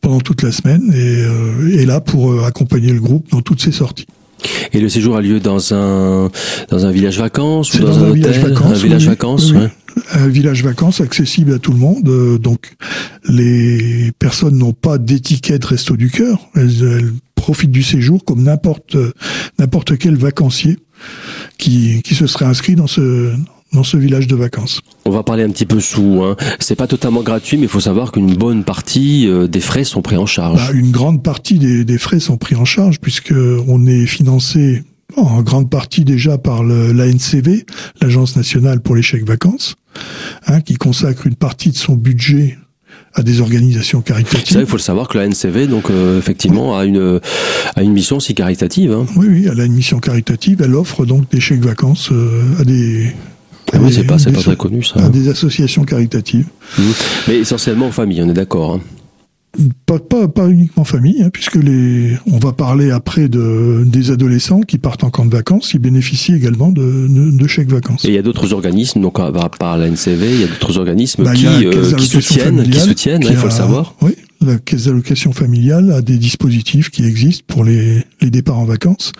pendant 0.00 0.20
toute 0.20 0.42
la 0.42 0.50
semaine 0.50 0.92
et 0.92 1.80
est 1.80 1.86
là 1.86 2.00
pour 2.00 2.44
accompagner 2.44 2.92
le 2.92 3.00
groupe 3.00 3.30
dans 3.30 3.42
toutes 3.42 3.62
ses 3.62 3.72
sorties. 3.72 4.06
Et 4.72 4.80
le 4.80 4.88
séjour 4.88 5.16
a 5.16 5.20
lieu 5.20 5.40
dans 5.40 5.74
un 5.74 6.30
dans 6.70 6.86
un 6.86 6.90
village 6.90 7.18
vacances 7.18 7.74
ou 7.74 7.78
dans, 7.78 7.98
un, 7.98 8.10
hôtel, 8.10 8.14
village 8.14 8.38
vacances, 8.38 8.70
un 8.70 8.82
village 8.82 9.06
vacances, 9.06 9.52
un 10.12 10.28
village 10.28 10.64
vacances 10.64 11.00
accessible 11.00 11.54
à 11.54 11.58
tout 11.58 11.72
le 11.72 11.78
monde. 11.78 12.08
Euh, 12.08 12.38
donc 12.38 12.74
les 13.28 14.12
personnes 14.18 14.56
n'ont 14.58 14.72
pas 14.72 14.98
d'étiquette 14.98 15.64
resto 15.64 15.96
du 15.96 16.10
cœur. 16.10 16.48
Elles, 16.54 17.12
profitent 17.34 17.72
du 17.72 17.82
séjour 17.82 18.24
comme 18.24 18.44
n'importe 18.44 18.96
n'importe 19.58 19.98
quel 19.98 20.14
vacancier 20.14 20.78
qui 21.58 22.00
qui 22.02 22.14
se 22.14 22.28
serait 22.28 22.44
inscrit 22.44 22.76
dans 22.76 22.86
ce 22.86 23.32
dans 23.72 23.82
ce 23.82 23.96
village 23.96 24.26
de 24.26 24.36
vacances. 24.36 24.80
On 25.04 25.10
va 25.10 25.22
parler 25.22 25.42
un 25.42 25.50
petit 25.50 25.66
peu 25.66 25.80
sous. 25.80 26.22
Hein. 26.22 26.36
C'est 26.60 26.76
pas 26.76 26.86
totalement 26.86 27.22
gratuit, 27.22 27.56
mais 27.56 27.64
il 27.64 27.68
faut 27.68 27.80
savoir 27.80 28.12
qu'une 28.12 28.34
bonne 28.34 28.64
partie 28.64 29.26
euh, 29.26 29.46
des 29.46 29.60
frais 29.60 29.84
sont 29.84 30.02
pris 30.02 30.16
en 30.16 30.26
charge. 30.26 30.68
Bah, 30.68 30.74
une 30.74 30.90
grande 30.90 31.22
partie 31.22 31.58
des, 31.58 31.84
des, 31.84 31.98
frais 31.98 32.20
sont 32.20 32.36
pris 32.36 32.54
en 32.54 32.64
charge 32.64 33.00
puisque 33.00 33.34
on 33.66 33.86
est 33.86 34.06
financé 34.06 34.82
en 35.16 35.42
grande 35.42 35.70
partie 35.70 36.04
déjà 36.04 36.38
par 36.38 36.62
l'ANCV, 36.62 37.66
l'Agence 38.00 38.36
nationale 38.36 38.80
pour 38.80 38.94
les 38.94 39.02
chèques 39.02 39.26
vacances, 39.26 39.76
hein, 40.46 40.60
qui 40.60 40.76
consacre 40.76 41.26
une 41.26 41.34
partie 41.34 41.70
de 41.70 41.76
son 41.76 41.94
budget 41.94 42.58
à 43.14 43.22
des 43.22 43.40
organisations 43.42 44.00
caritatives. 44.00 44.54
Ça, 44.54 44.60
il 44.60 44.66
faut 44.66 44.76
le 44.76 44.82
savoir 44.82 45.08
que 45.08 45.18
la 45.18 45.28
NCV, 45.28 45.66
donc 45.66 45.90
euh, 45.90 46.18
effectivement, 46.18 46.78
a 46.78 46.84
une 46.86 47.20
a 47.76 47.82
une 47.82 47.92
mission 47.92 48.16
aussi 48.16 48.34
caritative. 48.34 48.92
Hein. 48.92 49.06
Oui, 49.16 49.26
oui, 49.28 49.48
elle 49.50 49.60
a 49.60 49.64
une 49.64 49.74
mission 49.74 49.98
caritative. 49.98 50.62
Elle 50.62 50.74
offre 50.74 51.04
donc 51.04 51.30
des 51.30 51.40
chèques 51.40 51.64
vacances 51.64 52.10
euh, 52.10 52.42
à 52.58 52.64
des 52.64 53.12
ah 53.72 53.78
oui, 53.80 53.92
c'est 53.92 54.04
pas, 54.04 54.16
pas 54.16 54.32
très 54.32 54.56
connu 54.56 54.82
ça. 54.82 55.08
Des 55.08 55.28
associations 55.28 55.84
caritatives. 55.84 56.46
Mmh. 56.78 56.82
Mais 57.28 57.36
essentiellement 57.38 57.86
en 57.86 57.92
famille, 57.92 58.22
on 58.22 58.28
est 58.28 58.34
d'accord. 58.34 58.74
Hein. 58.74 58.80
Pas, 59.84 59.98
pas, 59.98 60.28
pas, 60.28 60.48
uniquement 60.48 60.84
famille, 60.84 61.22
hein, 61.22 61.28
puisque 61.30 61.56
les, 61.56 62.16
on 62.26 62.38
va 62.38 62.52
parler 62.52 62.90
après 62.90 63.28
de, 63.28 63.84
des 63.84 64.10
adolescents 64.10 64.62
qui 64.62 64.78
partent 64.78 65.04
en 65.04 65.10
camp 65.10 65.26
de 65.26 65.30
vacances, 65.30 65.74
ils 65.74 65.78
bénéficient 65.78 66.32
également 66.32 66.72
de, 66.72 67.06
de, 67.08 67.46
chèques 67.46 67.70
vacances. 67.70 68.06
Et 68.06 68.08
il 68.08 68.14
y 68.14 68.18
a 68.18 68.22
d'autres 68.22 68.54
organismes, 68.54 69.02
donc 69.02 69.20
à 69.20 69.30
part 69.30 69.76
la 69.76 69.90
NCV, 69.90 70.30
il 70.32 70.40
y 70.40 70.44
a 70.44 70.46
d'autres 70.46 70.78
organismes 70.78 71.24
bah, 71.24 71.34
qui, 71.34 71.46
euh, 71.46 71.92
qui, 71.92 72.06
soutiennent, 72.06 72.62
qui 72.62 72.80
soutiennent, 72.80 73.22
il 73.28 73.36
faut 73.36 73.48
le 73.48 73.52
savoir. 73.52 73.94
Oui, 74.00 74.16
la 74.40 74.56
caisse 74.56 74.86
d'allocation 74.86 75.32
familiale 75.32 75.92
a 75.92 76.00
des 76.00 76.16
dispositifs 76.16 76.88
qui 76.88 77.04
existent 77.04 77.44
pour 77.46 77.62
les, 77.62 78.04
les 78.22 78.30
départs 78.30 78.58
en 78.58 78.64
vacances. 78.64 79.12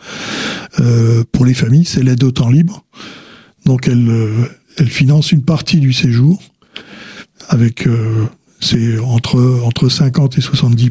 Euh, 0.80 1.24
pour 1.30 1.44
les 1.44 1.54
familles, 1.54 1.84
c'est 1.84 2.02
l'aide 2.02 2.24
au 2.24 2.30
temps 2.30 2.48
libre. 2.48 2.86
Donc 3.66 3.88
elle, 3.88 4.08
euh, 4.08 4.46
elle 4.76 4.88
finance 4.88 5.32
une 5.32 5.42
partie 5.42 5.78
du 5.78 5.92
séjour 5.92 6.42
avec 7.48 7.86
euh, 7.86 8.26
c'est 8.60 8.98
entre 8.98 9.60
entre 9.64 9.88
50 9.88 10.38
et 10.38 10.40
70 10.40 10.90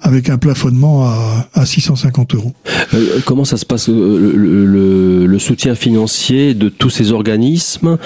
avec 0.00 0.28
un 0.28 0.36
plafonnement 0.36 1.06
à, 1.06 1.48
à 1.54 1.64
650 1.64 2.34
euros. 2.34 2.52
Euh, 2.92 3.20
comment 3.24 3.46
ça 3.46 3.56
se 3.56 3.64
passe 3.64 3.88
le, 3.88 5.24
le, 5.26 5.38
soutien 5.38 5.74
financier 5.74 6.52
de 6.52 6.68
tous 6.68 6.90
ces 6.90 7.12
organismes 7.12 7.96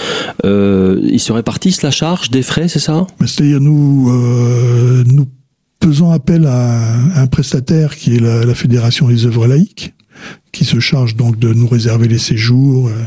euh, 0.44 1.00
Ils 1.02 1.18
se 1.20 1.32
répartissent 1.32 1.82
la 1.82 1.90
charge 1.90 2.30
des 2.30 2.42
frais, 2.42 2.68
c'est 2.68 2.78
ça? 2.78 3.06
C'est-à-dire 3.24 3.60
nous 3.60 4.12
nous 5.04 5.26
faisons 5.82 6.10
appel 6.12 6.46
à 6.46 7.20
un, 7.20 7.26
prestataire 7.26 7.96
qui 7.96 8.14
est 8.14 8.20
la, 8.20 8.44
la 8.44 8.54
Fédération 8.54 9.08
des 9.08 9.26
œuvres 9.26 9.46
laïques 9.46 9.94
qui 10.58 10.64
se 10.64 10.80
charge 10.80 11.14
donc 11.14 11.38
de 11.38 11.52
nous 11.52 11.68
réserver 11.68 12.08
les 12.08 12.18
séjours. 12.18 12.88
Euh, 12.88 13.04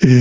et 0.00 0.20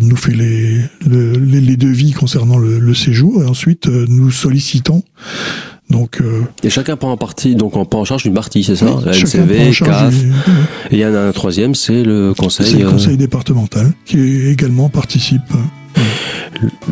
nous 0.00 0.16
fait 0.16 0.34
les, 0.34 0.82
les, 1.06 1.76
devis 1.78 2.12
concernant 2.12 2.58
le, 2.58 2.92
séjour 2.92 3.42
et 3.42 3.46
ensuite 3.46 3.86
nous 3.86 4.30
sollicitons 4.30 5.02
donc, 5.88 6.22
et 6.62 6.68
chacun 6.68 6.94
prend 6.96 7.10
en 7.10 7.16
partie, 7.16 7.54
donc 7.54 7.76
on 7.76 7.86
prend 7.86 8.00
en 8.00 8.04
charge 8.04 8.26
une 8.26 8.34
partie, 8.34 8.62
c'est 8.62 8.76
ça 8.76 9.00
La 9.06 9.12
LCV, 9.12 9.70
CAF. 9.72 10.14
Et 10.90 10.96
il 10.96 10.98
y 10.98 11.06
en 11.06 11.14
a 11.14 11.20
un 11.20 11.32
troisième, 11.32 11.74
c'est 11.74 12.02
le 12.02 12.34
conseil. 12.34 12.66
C'est 12.66 12.78
le 12.78 12.90
conseil 12.90 13.16
départemental 13.16 13.90
qui 14.04 14.18
également 14.48 14.90
participe. 14.90 15.40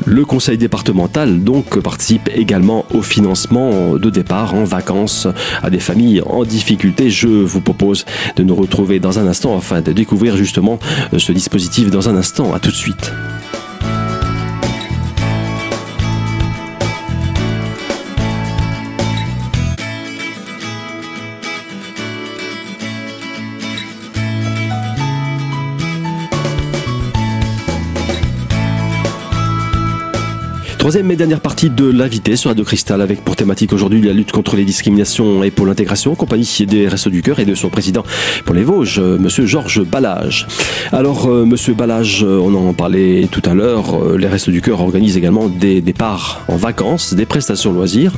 Le 0.05 0.25
conseil 0.25 0.59
départemental 0.59 1.43
donc 1.43 1.81
participe 1.81 2.29
également 2.35 2.85
au 2.93 3.03
financement 3.03 3.97
de 3.97 4.11
départ 4.11 4.55
en 4.55 4.65
vacances 4.65 5.29
à 5.63 5.71
des 5.71 5.81
familles 5.81 6.23
en 6.27 6.45
difficulté. 6.45 7.11
Je 7.11 7.29
vous 7.29 7.61
propose 7.61 8.05
de 8.37 8.43
nous 8.43 8.55
retrouver 8.55 9.01
dans 9.01 9.19
un 9.19 9.27
instant 9.27 9.57
afin 9.57 9.81
de 9.81 9.93
découvrir 9.93 10.37
justement 10.37 10.79
ce 11.17 11.33
dispositif 11.33 11.91
dans 11.91 12.09
un 12.09 12.17
instant. 12.17 12.53
À 12.55 12.59
tout 12.59 12.71
de 12.71 12.77
suite. 12.77 13.13
Troisième 30.83 31.13
et 31.13 31.17
dernière 31.17 31.41
partie 31.41 31.71
de 31.71 31.89
l'invité 31.89 32.35
sur 32.35 32.51
Radio 32.51 32.65
Cristal 32.65 33.01
avec 33.03 33.25
pour 33.25 33.37
thématique 33.37 33.73
aujourd'hui 33.73 34.03
la 34.03 34.13
lutte 34.13 34.33
contre 34.33 34.57
les 34.57 34.65
discriminations 34.65 35.45
et 35.45 35.53
pour 35.53 35.65
l'intégration, 35.65 36.17
compagnie 36.17 36.67
des 36.67 36.89
Restos 36.89 37.11
du 37.11 37.23
Cœur 37.23 37.39
et 37.39 37.45
de 37.45 37.55
son 37.55 37.69
président 37.69 38.03
pour 38.45 38.53
les 38.53 38.65
Vosges, 38.65 38.99
euh, 38.99 39.17
Monsieur 39.17 39.47
Georges 39.47 39.85
Ballage. 39.85 40.49
Alors, 40.91 41.27
euh, 41.29 41.45
Monsieur 41.45 41.75
Ballage, 41.75 42.25
euh, 42.25 42.41
on 42.43 42.53
en 42.57 42.73
parlait 42.73 43.29
tout 43.31 43.43
à 43.45 43.55
l'heure, 43.55 44.17
les 44.19 44.27
Restos 44.27 44.51
du 44.51 44.61
Cœur 44.61 44.81
organisent 44.81 45.17
également 45.17 45.49
des 45.49 45.81
départs 45.81 46.43
en 46.49 46.57
vacances, 46.57 47.15
des 47.15 47.27
prestations 47.27 47.73
loisirs. 47.73 48.15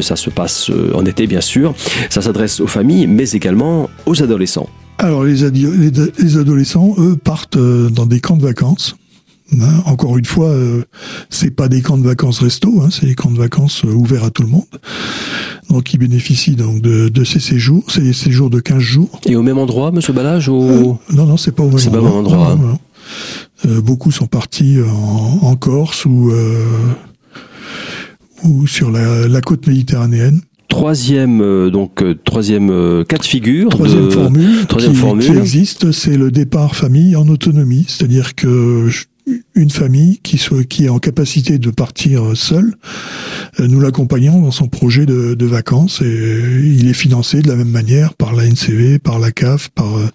ça 0.00 0.16
se 0.16 0.30
passe 0.30 0.70
en 0.94 1.04
été, 1.04 1.26
bien 1.26 1.42
sûr. 1.42 1.74
Ça 2.08 2.22
s'adresse 2.22 2.60
aux 2.60 2.66
familles, 2.66 3.06
mais 3.06 3.32
également 3.32 3.90
aux 4.06 4.22
adolescents. 4.22 4.70
Alors, 4.96 5.24
les 5.24 5.44
adolescents, 6.38 6.94
eux, 6.96 7.16
partent 7.22 7.58
dans 7.58 8.06
des 8.06 8.20
camps 8.20 8.38
de 8.38 8.44
vacances 8.44 8.96
Hein, 9.52 9.82
encore 9.86 10.18
une 10.18 10.24
fois, 10.24 10.48
euh, 10.48 10.82
c'est 11.30 11.50
pas 11.50 11.68
des 11.68 11.80
camps 11.80 11.96
de 11.96 12.02
vacances 12.02 12.40
resto, 12.40 12.80
hein, 12.82 12.88
c'est 12.90 13.06
des 13.06 13.14
camps 13.14 13.30
de 13.30 13.38
vacances 13.38 13.84
euh, 13.84 13.92
ouverts 13.92 14.24
à 14.24 14.30
tout 14.30 14.42
le 14.42 14.48
monde. 14.48 14.64
Donc 15.70 15.94
ils 15.94 15.98
bénéficient 15.98 16.56
donc 16.56 16.80
de, 16.80 17.08
de 17.08 17.24
ces 17.24 17.38
séjours, 17.38 17.84
ces 17.88 18.12
séjours 18.12 18.50
de 18.50 18.58
15 18.58 18.78
jours. 18.78 19.20
Et 19.24 19.36
au 19.36 19.42
même 19.42 19.58
endroit, 19.58 19.92
Monsieur 19.92 20.12
Balage 20.12 20.48
ou... 20.48 20.62
Euh, 20.62 21.14
non, 21.14 21.26
non, 21.26 21.36
c'est 21.36 21.52
pas 21.52 21.62
au 21.62 21.70
même 21.70 21.76
endroit. 21.76 21.92
Pas 21.92 21.98
au 21.98 22.04
même 22.04 22.18
endroit. 22.18 22.58
Hein. 23.64 23.80
beaucoup 23.84 24.10
sont 24.10 24.26
partis 24.26 24.78
en, 24.80 25.46
en 25.46 25.56
Corse 25.56 26.06
ou 26.06 26.32
ou 28.44 28.66
sur 28.66 28.90
la, 28.90 29.28
la 29.28 29.40
côte 29.40 29.66
méditerranéenne 29.66 30.40
troisième 30.68 31.70
donc 31.70 32.04
troisième 32.24 33.04
cas 33.08 33.16
de 33.16 33.24
figure 33.24 33.70
troisième 33.70 34.10
formule 34.10 34.66
troisième 34.66 34.92
qui, 34.92 34.98
formule 34.98 35.24
qui 35.24 35.32
existe 35.32 35.90
c'est 35.92 36.18
le 36.18 36.30
départ 36.30 36.76
famille 36.76 37.16
en 37.16 37.28
autonomie 37.28 37.86
c'est-à-dire 37.88 38.34
que 38.34 38.88
une 39.56 39.70
famille 39.70 40.20
qui, 40.22 40.38
soit, 40.38 40.64
qui 40.64 40.84
est 40.84 40.88
en 40.88 40.98
capacité 40.98 41.58
de 41.58 41.70
partir 41.70 42.36
seule, 42.36 42.74
euh, 43.58 43.66
nous 43.66 43.80
l'accompagnons 43.80 44.40
dans 44.40 44.50
son 44.50 44.68
projet 44.68 45.06
de, 45.06 45.34
de, 45.34 45.46
vacances 45.46 46.02
et 46.02 46.04
il 46.04 46.88
est 46.88 46.94
financé 46.94 47.40
de 47.40 47.48
la 47.48 47.56
même 47.56 47.70
manière 47.70 48.14
par 48.14 48.34
la 48.34 48.44
NCV, 48.44 48.98
par 48.98 49.18
la 49.18 49.32
CAF, 49.32 49.70
par, 49.70 49.96
euh, 49.96 50.06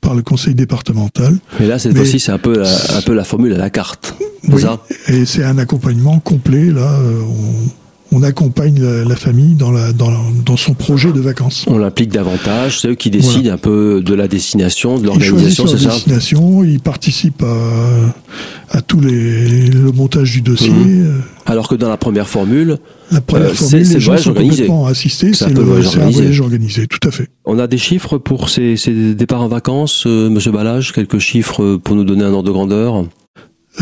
par 0.00 0.14
le 0.14 0.22
conseil 0.22 0.54
départemental. 0.54 1.36
Mais 1.60 1.66
là, 1.66 1.78
cette 1.78 1.96
fois-ci, 1.96 2.18
c'est 2.18 2.32
un 2.32 2.38
peu, 2.38 2.58
la, 2.58 2.96
un 2.96 3.02
peu 3.02 3.14
la 3.14 3.24
formule 3.24 3.54
à 3.54 3.58
la 3.58 3.70
carte. 3.70 4.14
Oui, 4.48 4.60
ça? 4.60 4.82
et 5.08 5.24
c'est 5.24 5.44
un 5.44 5.56
accompagnement 5.58 6.18
complet. 6.18 6.66
Là, 6.66 6.98
euh, 7.00 7.20
on, 7.22 7.83
on 8.14 8.22
accompagne 8.22 8.80
la, 8.80 9.16
famille 9.16 9.54
dans, 9.54 9.72
la, 9.72 9.92
dans, 9.92 10.12
dans, 10.44 10.56
son 10.56 10.74
projet 10.74 11.12
de 11.12 11.20
vacances. 11.20 11.64
On 11.66 11.78
l'implique 11.78 12.10
davantage, 12.10 12.80
c'est 12.80 12.88
eux 12.88 12.94
qui 12.94 13.10
décident 13.10 13.52
un 13.52 13.58
peu 13.58 14.00
de 14.04 14.14
la 14.14 14.28
destination, 14.28 14.98
de 14.98 15.06
l'organisation, 15.06 15.66
c'est 15.66 15.78
ça 15.78 15.90
destination, 15.90 16.62
ils 16.62 16.80
participent 16.80 17.42
à, 17.42 18.76
à 18.78 18.82
tout 18.82 19.00
les, 19.00 19.68
le 19.68 19.90
montage 19.90 20.32
du 20.32 20.42
dossier. 20.42 20.70
Mhm. 20.70 21.22
Alors 21.46 21.68
que 21.68 21.74
dans 21.74 21.88
la 21.88 21.96
première 21.96 22.28
formule, 22.28 22.78
la 23.10 23.20
première 23.20 23.50
euh, 23.50 23.54
formule, 23.54 23.88
les 23.88 24.00
gens 24.00 24.16
sont 24.16 24.32
complètement 24.32 24.86
assistés, 24.86 25.32
c'est 25.34 25.46
un 25.46 25.60
voyage 25.60 26.40
organisé, 26.40 26.86
tout 26.86 27.06
à 27.06 27.10
fait. 27.10 27.28
On 27.44 27.58
a 27.58 27.66
des 27.66 27.78
chiffres 27.78 28.18
pour 28.18 28.48
ces, 28.48 28.76
ces 28.76 29.14
départs 29.14 29.42
en 29.42 29.48
vacances, 29.48 30.04
euh, 30.06 30.30
Monsieur 30.30 30.52
Balage, 30.52 30.92
quelques 30.92 31.18
chiffres 31.18 31.76
pour 31.82 31.96
nous 31.96 32.04
donner 32.04 32.24
un 32.24 32.32
ordre 32.32 32.48
de 32.48 32.52
grandeur? 32.52 33.04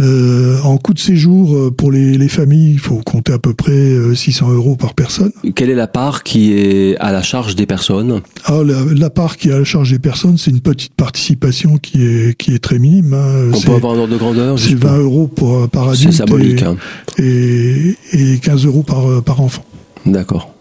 Euh, 0.01 0.59
en 0.63 0.79
coût 0.79 0.95
de 0.95 0.99
séjour 0.99 1.55
euh, 1.55 1.71
pour 1.71 1.93
les, 1.93 2.17
les, 2.17 2.29
familles, 2.29 2.73
il 2.73 2.79
faut 2.79 2.97
compter 3.05 3.35
à 3.35 3.39
peu 3.39 3.53
près 3.53 4.15
600 4.15 4.49
euh, 4.49 4.55
euros 4.55 4.75
par 4.75 4.95
personne. 4.95 5.33
Quelle 5.55 5.69
est 5.69 5.75
la 5.75 5.87
part 5.87 6.23
qui 6.23 6.55
est 6.55 6.97
à 6.97 7.13
la 7.13 7.23
charge 7.23 7.57
des 7.57 7.67
personnes? 7.67 8.23
Ah, 8.47 8.63
la, 8.65 8.85
la, 8.91 9.11
part 9.11 9.37
qui 9.37 9.51
est 9.51 9.53
à 9.53 9.59
la 9.59 9.65
charge 9.65 9.91
des 9.91 9.99
personnes, 9.99 10.39
c'est 10.39 10.51
une 10.51 10.61
petite 10.63 10.95
participation 10.95 11.77
qui 11.77 12.07
est 12.07 12.35
qui 12.39 12.55
est 12.55 12.59
très 12.59 12.79
minime. 12.79 13.13
Hein. 13.13 13.51
On 13.53 13.61
peut 13.61 13.73
avoir 13.73 13.93
un 13.93 13.99
ordre 13.99 14.15
de 14.15 14.19
grandeur 14.19 14.59
C'est 14.59 14.75
20 14.75 14.99
euros 14.99 15.27
pour, 15.27 15.69
par 15.69 15.91
adulte. 15.91 16.11
C'est 16.11 16.19
symbolique. 16.19 16.63
Hein. 16.63 16.77
Et, 17.19 17.95
et, 18.13 18.39
15 18.39 18.65
euros 18.65 18.83
par, 18.83 19.23
par 19.23 19.43
enfant. 19.43 19.65
D'accord. 20.07 20.55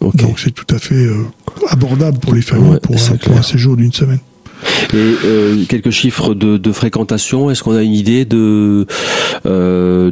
Donc 0.00 0.38
c'est 0.38 0.52
tout 0.52 0.72
à 0.72 0.78
fait 0.78 1.08
abordable 1.68 2.18
pour 2.18 2.34
les 2.34 2.42
familles 2.42 2.78
pour, 2.80 2.96
pour 2.96 3.36
un 3.36 3.42
séjour 3.42 3.76
d'une 3.76 3.92
semaine. 3.92 4.20
Et 4.92 5.14
euh, 5.24 5.64
quelques 5.68 5.90
chiffres 5.90 6.34
de, 6.34 6.56
de 6.56 6.72
fréquentation. 6.72 7.50
Est-ce 7.50 7.62
qu'on 7.62 7.74
a 7.76 7.82
une 7.82 7.92
idée 7.92 8.24
de 8.24 8.86
euh, 9.46 10.10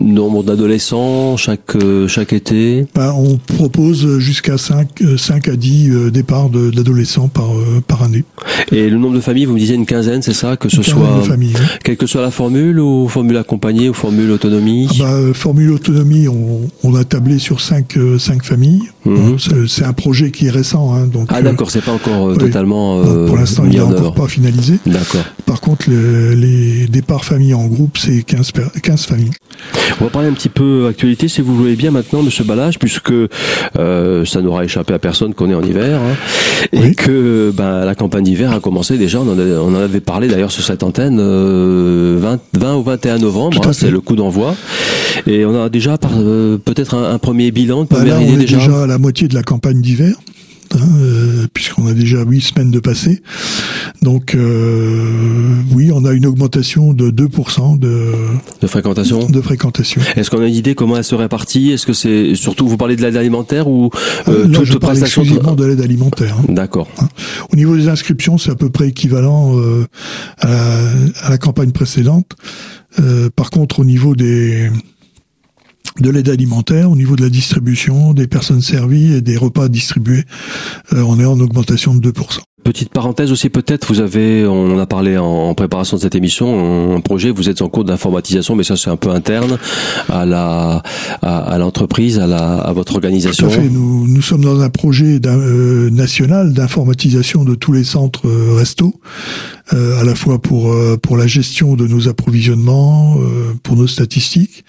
nombre 0.00 0.42
d'adolescents 0.42 1.36
chaque 1.36 1.76
euh, 1.76 2.08
chaque 2.08 2.32
été? 2.32 2.86
Ben, 2.94 3.12
On 3.16 3.36
propose 3.36 4.18
jusqu'à 4.18 4.58
5, 4.58 4.88
5 5.16 5.48
euh, 5.48 5.52
à 5.52 5.56
10 5.56 5.90
euh, 5.90 6.10
départs 6.10 6.50
d'adolescents 6.50 7.28
par 7.28 7.50
par 7.86 8.02
année. 8.02 8.24
Et 8.72 8.88
le 8.88 8.98
nombre 8.98 9.14
de 9.14 9.20
familles, 9.20 9.44
vous 9.44 9.54
me 9.54 9.58
disiez 9.58 9.74
une 9.76 9.86
quinzaine, 9.86 10.22
c'est 10.22 10.32
ça? 10.32 10.56
Que 10.56 10.68
ce 10.68 10.82
soit 10.82 11.22
familles, 11.22 11.54
quelle 11.84 11.96
que 11.96 12.06
soit 12.06 12.22
la 12.22 12.30
formule 12.30 12.80
ou 12.80 13.08
formule 13.08 13.36
accompagnée 13.36 13.88
ou 13.88 13.94
formule 13.94 14.30
autonomie? 14.30 14.88
Ah 14.92 15.04
ben, 15.04 15.34
Formule 15.34 15.72
autonomie, 15.72 16.28
on, 16.28 16.62
on, 16.82 16.94
a 16.94 17.04
tablé 17.04 17.38
sur 17.38 17.60
5 17.60 17.98
5 18.18 18.44
familles. 18.44 18.82
Mhm. 19.04 19.36
C'est 19.68 19.84
un 19.84 19.92
projet 19.92 20.30
qui 20.30 20.46
est 20.46 20.50
récent, 20.50 20.94
hein, 20.94 21.06
donc. 21.06 21.28
Ah 21.30 21.42
d'accord, 21.42 21.70
c'est 21.70 21.84
pas 21.84 21.92
encore 21.92 22.36
totalement. 22.36 23.02
pour 23.26 23.36
l'instant, 23.36 23.64
il 23.68 23.76
est 23.76 23.80
encore 23.80 24.05
pas 24.14 24.28
finalisé. 24.28 24.78
D'accord. 24.86 25.24
Par 25.44 25.60
contre, 25.60 25.88
le, 25.88 26.34
les 26.34 26.86
départs 26.86 27.24
familles 27.24 27.54
en 27.54 27.66
groupe, 27.66 27.98
c'est 27.98 28.22
15, 28.22 28.52
15 28.82 29.06
familles. 29.06 29.30
On 30.00 30.04
va 30.04 30.10
parler 30.10 30.28
un 30.28 30.32
petit 30.32 30.48
peu 30.48 30.86
actualité, 30.88 31.28
si 31.28 31.40
vous 31.40 31.56
voulez 31.56 31.76
bien 31.76 31.90
maintenant, 31.90 32.22
Monsieur 32.22 32.44
Balage, 32.44 32.78
puisque 32.78 33.12
euh, 33.78 34.24
ça 34.24 34.42
n'aura 34.42 34.64
échappé 34.64 34.92
à 34.92 34.98
personne 34.98 35.34
qu'on 35.34 35.50
est 35.50 35.54
en 35.54 35.62
hiver, 35.62 36.00
hein, 36.00 36.14
et 36.72 36.94
que 36.94 37.52
ben, 37.54 37.84
la 37.84 37.94
campagne 37.94 38.24
d'hiver 38.24 38.52
a 38.52 38.60
commencé 38.60 38.98
déjà. 38.98 39.20
On 39.20 39.28
en, 39.28 39.38
on 39.38 39.74
en 39.74 39.80
avait 39.80 40.00
parlé 40.00 40.28
d'ailleurs 40.28 40.52
sur 40.52 40.62
cette 40.62 40.82
antenne, 40.82 41.18
euh, 41.20 42.18
20, 42.20 42.40
20 42.54 42.76
ou 42.76 42.82
21 42.82 43.18
novembre, 43.18 43.60
hein, 43.66 43.72
c'est 43.72 43.90
le 43.90 44.00
coup 44.00 44.16
d'envoi. 44.16 44.54
Et 45.26 45.44
on 45.44 45.62
a 45.62 45.68
déjà 45.68 45.96
euh, 46.18 46.58
peut-être 46.58 46.94
un, 46.94 47.14
un, 47.14 47.18
premier 47.18 47.50
bilan, 47.50 47.82
une 47.82 47.86
bah 47.86 48.04
là, 48.04 48.18
on 48.20 48.34
est 48.34 48.36
déjà. 48.36 48.58
déjà 48.58 48.82
à 48.82 48.86
la 48.86 48.98
moitié 48.98 49.28
de 49.28 49.34
la 49.34 49.42
campagne 49.42 49.80
d'hiver. 49.80 50.14
Hein, 50.74 50.78
euh, 51.00 51.25
puisqu'on 51.52 51.86
a 51.86 51.92
déjà 51.92 52.22
huit 52.22 52.40
semaines 52.40 52.70
de 52.70 52.80
passé. 52.80 53.22
Donc 54.02 54.34
euh, 54.34 55.54
oui, 55.72 55.90
on 55.92 56.04
a 56.04 56.12
une 56.12 56.26
augmentation 56.26 56.92
de 56.92 57.10
2% 57.10 57.78
de, 57.78 58.12
de 58.60 58.66
fréquentation. 58.66 59.26
De 59.26 59.40
fréquentation. 59.40 60.00
Est-ce 60.16 60.30
qu'on 60.30 60.40
a 60.40 60.46
une 60.46 60.54
idée 60.54 60.74
comment 60.74 60.96
elle 60.96 61.04
se 61.04 61.14
répartit 61.14 61.70
Est-ce 61.70 61.86
que 61.86 61.92
c'est 61.92 62.34
surtout 62.34 62.68
vous 62.68 62.76
parlez 62.76 62.96
de 62.96 63.02
l'aide 63.02 63.16
alimentaire 63.16 63.68
ou 63.68 63.90
euh, 64.28 64.46
Là, 64.48 64.58
toute 64.58 64.78
prestation 64.78 65.22
exclusivement 65.22 65.54
de 65.54 65.64
l'aide 65.64 65.80
alimentaire. 65.80 66.36
Hein. 66.38 66.44
D'accord. 66.48 66.88
Hein. 66.98 67.08
Au 67.52 67.56
niveau 67.56 67.76
des 67.76 67.88
inscriptions, 67.88 68.38
c'est 68.38 68.50
à 68.50 68.54
peu 68.54 68.70
près 68.70 68.88
équivalent 68.88 69.58
euh, 69.58 69.86
à 70.38 70.48
la, 70.48 70.90
à, 71.22 71.30
la, 71.30 71.38
campagne 71.38 71.72
précédente. 71.72 72.32
Euh, 73.00 73.28
par 73.34 73.50
contre, 73.50 73.80
au 73.80 73.84
niveau 73.84 74.14
des 74.14 74.70
de 76.00 76.10
l'aide 76.10 76.28
alimentaire, 76.28 76.90
au 76.90 76.96
niveau 76.96 77.16
de 77.16 77.22
la 77.22 77.30
distribution, 77.30 78.12
des 78.12 78.26
personnes 78.26 78.60
servies 78.60 79.14
et 79.14 79.20
des 79.20 79.36
repas 79.36 79.68
distribués, 79.68 80.24
euh, 80.92 81.02
on 81.02 81.18
est 81.20 81.24
en 81.24 81.38
augmentation 81.40 81.94
de 81.94 82.10
2%. 82.10 82.40
Petite 82.66 82.88
parenthèse 82.88 83.30
aussi 83.30 83.48
peut-être, 83.48 83.86
vous 83.86 84.00
avez, 84.00 84.44
on 84.44 84.74
en 84.74 84.78
a 84.80 84.86
parlé 84.86 85.16
en 85.16 85.54
préparation 85.54 85.98
de 85.98 86.02
cette 86.02 86.16
émission, 86.16 86.96
un 86.96 87.00
projet, 87.00 87.30
vous 87.30 87.48
êtes 87.48 87.62
en 87.62 87.68
cours 87.68 87.84
d'informatisation, 87.84 88.56
mais 88.56 88.64
ça 88.64 88.76
c'est 88.76 88.90
un 88.90 88.96
peu 88.96 89.10
interne 89.10 89.56
à 90.08 90.26
la 90.26 90.82
à, 91.22 91.58
l'entreprise, 91.58 92.18
à, 92.18 92.26
la, 92.26 92.58
à 92.58 92.72
votre 92.72 92.96
organisation. 92.96 93.46
Tout 93.46 93.54
à 93.54 93.56
fait. 93.58 93.68
Nous, 93.68 94.08
nous 94.08 94.20
sommes 94.20 94.42
dans 94.42 94.62
un 94.62 94.68
projet 94.68 95.20
euh, 95.24 95.90
national 95.90 96.54
d'informatisation 96.54 97.44
de 97.44 97.54
tous 97.54 97.70
les 97.70 97.84
centres 97.84 98.26
euh, 98.26 98.56
resto, 98.56 99.00
euh, 99.72 100.00
à 100.00 100.02
la 100.02 100.16
fois 100.16 100.42
pour 100.42 100.74
pour 101.02 101.16
la 101.16 101.28
gestion 101.28 101.76
de 101.76 101.86
nos 101.86 102.08
approvisionnements, 102.08 103.16
pour 103.62 103.76
nos 103.76 103.86
statistiques, 103.86 104.64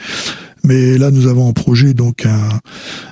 mais 0.67 0.97
là, 0.97 1.11
nous 1.11 1.27
avons 1.27 1.47
en 1.47 1.53
projet 1.53 1.93
donc 1.93 2.25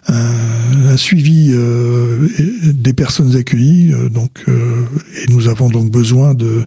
un, 0.07 0.97
suivi 0.97 1.51
euh, 1.53 2.27
des 2.73 2.93
personnes 2.93 3.35
accueillies. 3.35 3.93
Euh, 3.93 4.09
donc, 4.09 4.31
euh, 4.47 4.83
et 5.23 5.31
nous 5.31 5.47
avons 5.47 5.69
donc 5.69 5.89
besoin 5.89 6.33
de 6.33 6.65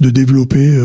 de 0.00 0.10
développer 0.10 0.76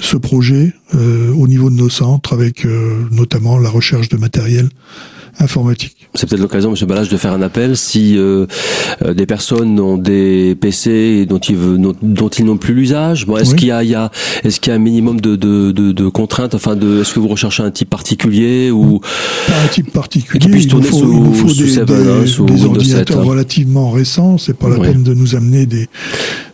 ce 0.00 0.16
projet 0.16 0.72
au 0.94 1.46
niveau 1.46 1.68
de 1.68 1.74
nos 1.74 1.90
centres 1.90 2.32
avec 2.32 2.66
notamment 3.10 3.58
la 3.58 3.68
recherche 3.68 4.08
de 4.08 4.16
matériel 4.16 4.70
informatique. 5.40 5.96
C'est 6.14 6.28
peut-être 6.28 6.40
l'occasion, 6.40 6.70
Monsieur 6.70 6.86
Balage, 6.86 7.08
de 7.08 7.16
faire 7.16 7.32
un 7.32 7.42
appel 7.42 7.76
si 7.76 8.16
euh, 8.16 8.46
euh, 9.02 9.14
des 9.14 9.26
personnes 9.26 9.78
ont 9.78 9.96
des 9.96 10.56
PC 10.60 11.26
dont 11.26 11.38
ils, 11.38 11.56
dont, 11.78 12.28
ils 12.28 12.44
n'ont 12.44 12.56
plus 12.56 12.74
l'usage. 12.74 13.26
Bon, 13.26 13.36
est-ce 13.36 13.54
qu'il 13.54 13.68
y 13.68 13.72
a, 13.72 13.82
y 13.84 13.94
a 13.94 14.10
est-ce 14.44 14.60
qu'il 14.60 14.70
y 14.70 14.72
a 14.72 14.76
un 14.76 14.80
minimum 14.80 15.20
de, 15.20 15.36
de, 15.36 15.72
de, 15.72 15.92
de 15.92 16.08
contraintes, 16.08 16.54
enfin 16.54 16.76
de, 16.76 17.00
est-ce 17.00 17.14
que 17.14 17.20
vous 17.20 17.28
recherchez 17.28 17.62
un 17.62 17.70
type 17.70 17.90
particulier 17.90 18.70
ou 18.70 19.00
pas 19.46 19.60
un 19.64 19.68
type 19.68 19.92
particulier 19.92 20.40
qui 20.40 20.48
puisse 20.48 20.68
tourner 20.68 20.86
il 20.86 20.90
faut, 20.90 20.98
sous, 20.98 21.12
il 21.12 21.22
nous 21.22 21.34
faut 21.34 21.48
sous 21.48 21.62
des, 21.62 21.70
7, 21.70 21.84
des, 21.84 21.94
hein, 21.94 22.26
sous 22.26 22.44
des 22.44 22.64
ordinateurs 22.64 23.20
hein. 23.20 23.24
relativement 23.24 23.90
récents. 23.90 24.38
C'est 24.38 24.56
pas 24.56 24.68
la 24.68 24.78
peine 24.78 25.02
de 25.02 25.14
nous 25.14 25.36
amener 25.36 25.66
des 25.66 25.88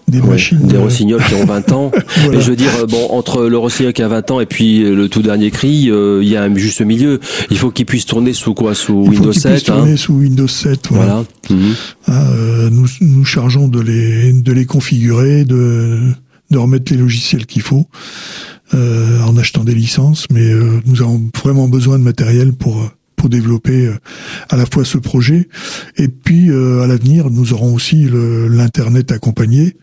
des 0.09 0.23
machines. 0.23 0.67
Des 0.67 0.77
rossignols 0.77 1.23
qui 1.25 1.35
ont 1.35 1.45
20 1.45 1.73
ans. 1.73 1.91
voilà. 2.23 2.39
Et 2.39 2.43
je 2.43 2.51
veux 2.51 2.57
dire, 2.57 2.71
euh, 2.81 2.87
bon, 2.87 3.09
entre 3.11 3.47
le 3.47 3.59
rossignol 3.59 3.93
qui 3.93 4.03
a 4.03 4.09
20 4.09 4.31
ans 4.31 4.41
et 4.41 4.47
puis 4.47 4.83
le 4.83 5.09
tout 5.09 5.23
dernier 5.23 5.51
cri, 5.51 5.91
euh, 5.91 6.21
il 6.23 6.29
y 6.29 6.37
a 6.37 6.43
un 6.43 6.55
juste 6.55 6.81
milieu. 6.81 7.21
Il 7.51 7.59
faut 7.59 7.71
qu'il 7.71 7.87
puisse 7.87 8.07
tourner 8.07 8.33
sous 8.33 8.55
quoi? 8.55 8.75
Sous 8.75 9.05
il 9.05 9.11
Windows 9.11 9.33
faut 9.33 9.41
7 9.41 9.53
puisse 9.53 9.65
tourner 9.65 9.93
hein? 9.93 9.97
sous 9.97 10.15
Windows 10.15 10.49
7. 10.49 10.89
Voilà. 10.91 11.25
voilà. 11.49 11.61
Mmh. 11.63 11.75
Ah, 12.07 12.31
euh, 12.31 12.71
nous, 12.71 12.87
nous 13.01 13.25
chargeons 13.25 13.69
de 13.69 13.81
les, 13.81 14.33
de 14.33 14.53
les 14.53 14.65
configurer, 14.65 15.45
de, 15.45 16.01
de 16.51 16.59
remettre 16.59 16.93
les 16.93 16.99
logiciels 16.99 17.47
qu'il 17.47 17.63
faut. 17.63 17.87
Euh, 18.75 19.21
en 19.23 19.37
achetant 19.37 19.63
des 19.63 19.77
licences, 19.77 20.27
mais 20.33 20.51
euh, 20.51 20.81
nous 20.87 21.01
avons 21.01 21.23
vraiment 21.41 21.69
besoin 21.69 22.01
de 22.01 22.03
matériel 22.03 22.53
pour 22.53 22.91
pour 23.27 23.31
développer 23.31 23.91
à 24.49 24.57
la 24.57 24.67
fois 24.67 24.85
ce 24.85 24.99
projet 24.99 25.49
et 25.97 26.07
puis 26.07 26.49
euh, 26.49 26.83
à 26.83 26.87
l'avenir 26.87 27.29
nous 27.29 27.53
aurons 27.53 27.75
aussi 27.75 28.07
l'internet 28.09 29.11
accompagné 29.11 29.77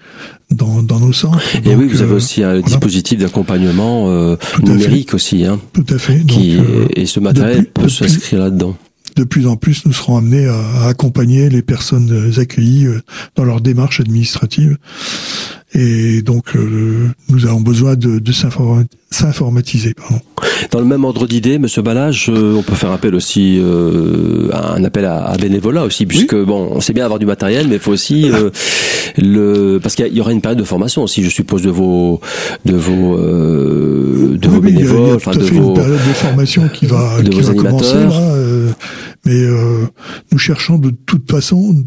dans, 0.50 0.82
dans 0.82 1.00
nos 1.02 1.12
centres. 1.12 1.42
Et 1.56 1.60
Donc, 1.60 1.80
oui, 1.80 1.88
vous 1.88 2.02
avez 2.02 2.14
euh, 2.14 2.16
aussi 2.16 2.42
un 2.42 2.52
voilà. 2.52 2.62
dispositif 2.62 3.20
d'accompagnement 3.20 4.06
euh, 4.08 4.38
numérique 4.62 5.14
aussi, 5.14 5.46
hein, 5.46 5.60
Tout 5.74 5.86
à 5.90 5.98
fait. 5.98 6.24
Qui, 6.26 6.58
et 6.96 7.06
ce 7.06 7.20
matériel 7.20 7.66
peut 7.66 7.90
s'inscrire 7.90 8.40
là-dedans 8.40 8.78
de 9.16 9.24
plus 9.24 9.48
en 9.48 9.56
plus, 9.56 9.86
nous 9.86 9.94
serons 9.94 10.18
amenés 10.18 10.48
à, 10.48 10.60
à, 10.84 10.88
accompagner 10.88 11.50
les 11.50 11.62
personnes 11.62 12.34
accueillies 12.38 12.88
dans 13.36 13.44
leur 13.44 13.62
démarche 13.62 14.00
administrative. 14.00 14.78
Et 15.76 16.22
donc, 16.22 16.56
euh, 16.56 17.10
nous 17.30 17.46
avons 17.48 17.62
besoin 17.62 17.96
de, 17.96 18.20
de 18.20 18.32
s'informatiser. 18.32 19.96
Dans 20.72 20.80
le 20.80 20.86
même 20.86 21.04
ordre 21.04 21.26
d'idée, 21.26 21.58
Monsieur 21.58 21.82
Balage, 21.82 22.30
euh, 22.30 22.56
on 22.56 22.62
peut 22.62 22.76
faire 22.76 22.92
appel 22.92 23.16
aussi 23.16 23.60
euh, 23.60 24.50
à 24.52 24.76
un 24.76 24.84
appel 24.84 25.06
à, 25.06 25.26
à 25.26 25.38
bénévolat 25.38 25.84
aussi, 25.84 26.06
puisque 26.06 26.34
oui. 26.34 26.46
bon, 26.46 26.70
on 26.72 26.80
sait 26.80 26.94
bien 26.94 27.06
avoir 27.06 27.18
du 27.18 27.26
matériel, 27.26 27.68
mais 27.68 27.76
il 27.76 27.82
faut 27.82 27.92
aussi 27.92 28.30
euh, 28.30 28.52
le 29.18 29.80
parce 29.82 29.96
qu'il 29.96 30.16
y, 30.16 30.22
aura 30.22 30.32
une 30.32 30.42
période 30.42 30.60
de 30.60 30.64
formation 30.64 31.02
aussi, 31.04 31.24
je 31.24 31.30
suppose, 31.30 31.64
de 31.64 31.72
vos 31.72 32.22
de 32.66 32.76
vos 32.76 33.18
euh, 33.18 34.38
de 34.38 34.48
oui, 34.48 34.54
vos 34.54 34.62
bénévoles, 34.62 35.16
enfin 35.16 35.32
de 35.32 35.44
vos 35.44 35.70
une 35.70 35.74
période 35.74 35.94
de 35.94 36.14
formation 36.14 36.70
qui 36.70 36.86
va 36.86 37.18
qui 37.24 37.42
va 37.42 37.54
commencer 37.56 37.96
là, 37.96 38.36
euh, 39.28 39.82
mais 39.86 39.90
nous 40.32 40.38
cherchons 40.38 40.78
de 40.78 40.90
toute 40.90 41.30
façon 41.32 41.86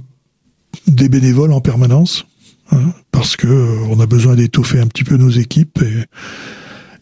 des 0.87 1.09
bénévoles 1.09 1.52
en 1.52 1.61
permanence. 1.61 2.26
Hein, 2.73 2.93
parce 3.12 3.37
que 3.37 3.47
euh, 3.47 3.87
on 3.90 4.00
a 4.00 4.07
besoin 4.07 4.35
d'étoffer 4.35 4.81
un 4.81 4.88
petit 4.88 5.05
peu 5.05 5.16
nos 5.16 5.31
équipes 5.31 5.81
et, 5.83 6.05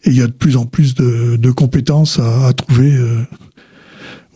il 0.07 0.15
y 0.15 0.21
a 0.21 0.27
de 0.27 0.31
plus 0.31 0.55
en 0.55 0.67
plus 0.67 0.93
de, 0.93 1.35
de 1.35 1.51
compétences 1.51 2.19
à, 2.19 2.45
à 2.45 2.53
trouver 2.53 2.95
euh, 2.95 3.23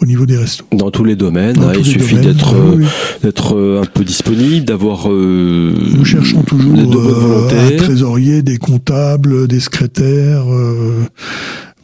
au 0.01 0.05
niveau 0.05 0.25
des 0.25 0.37
restos. 0.37 0.65
Dans 0.71 0.91
tous 0.91 1.03
les 1.03 1.15
domaines, 1.15 1.61
hein, 1.61 1.71
tous 1.73 1.81
il 1.81 1.85
les 1.85 1.99
suffit 1.99 2.15
d'être 2.15 2.55
oui, 2.55 2.83
oui. 2.83 2.85
d'être 3.21 3.55
euh, 3.55 3.81
un 3.81 3.85
peu 3.85 4.03
disponible, 4.03 4.65
d'avoir. 4.65 5.11
Euh, 5.11 5.73
Nous 5.95 6.05
cherchons 6.05 6.43
toujours 6.43 6.73
de 6.73 6.97
euh, 6.97 7.67
un 7.67 7.77
trésorier, 7.77 8.41
des 8.41 8.57
comptables, 8.57 9.47
des 9.47 9.59
secrétaires. 9.59 10.45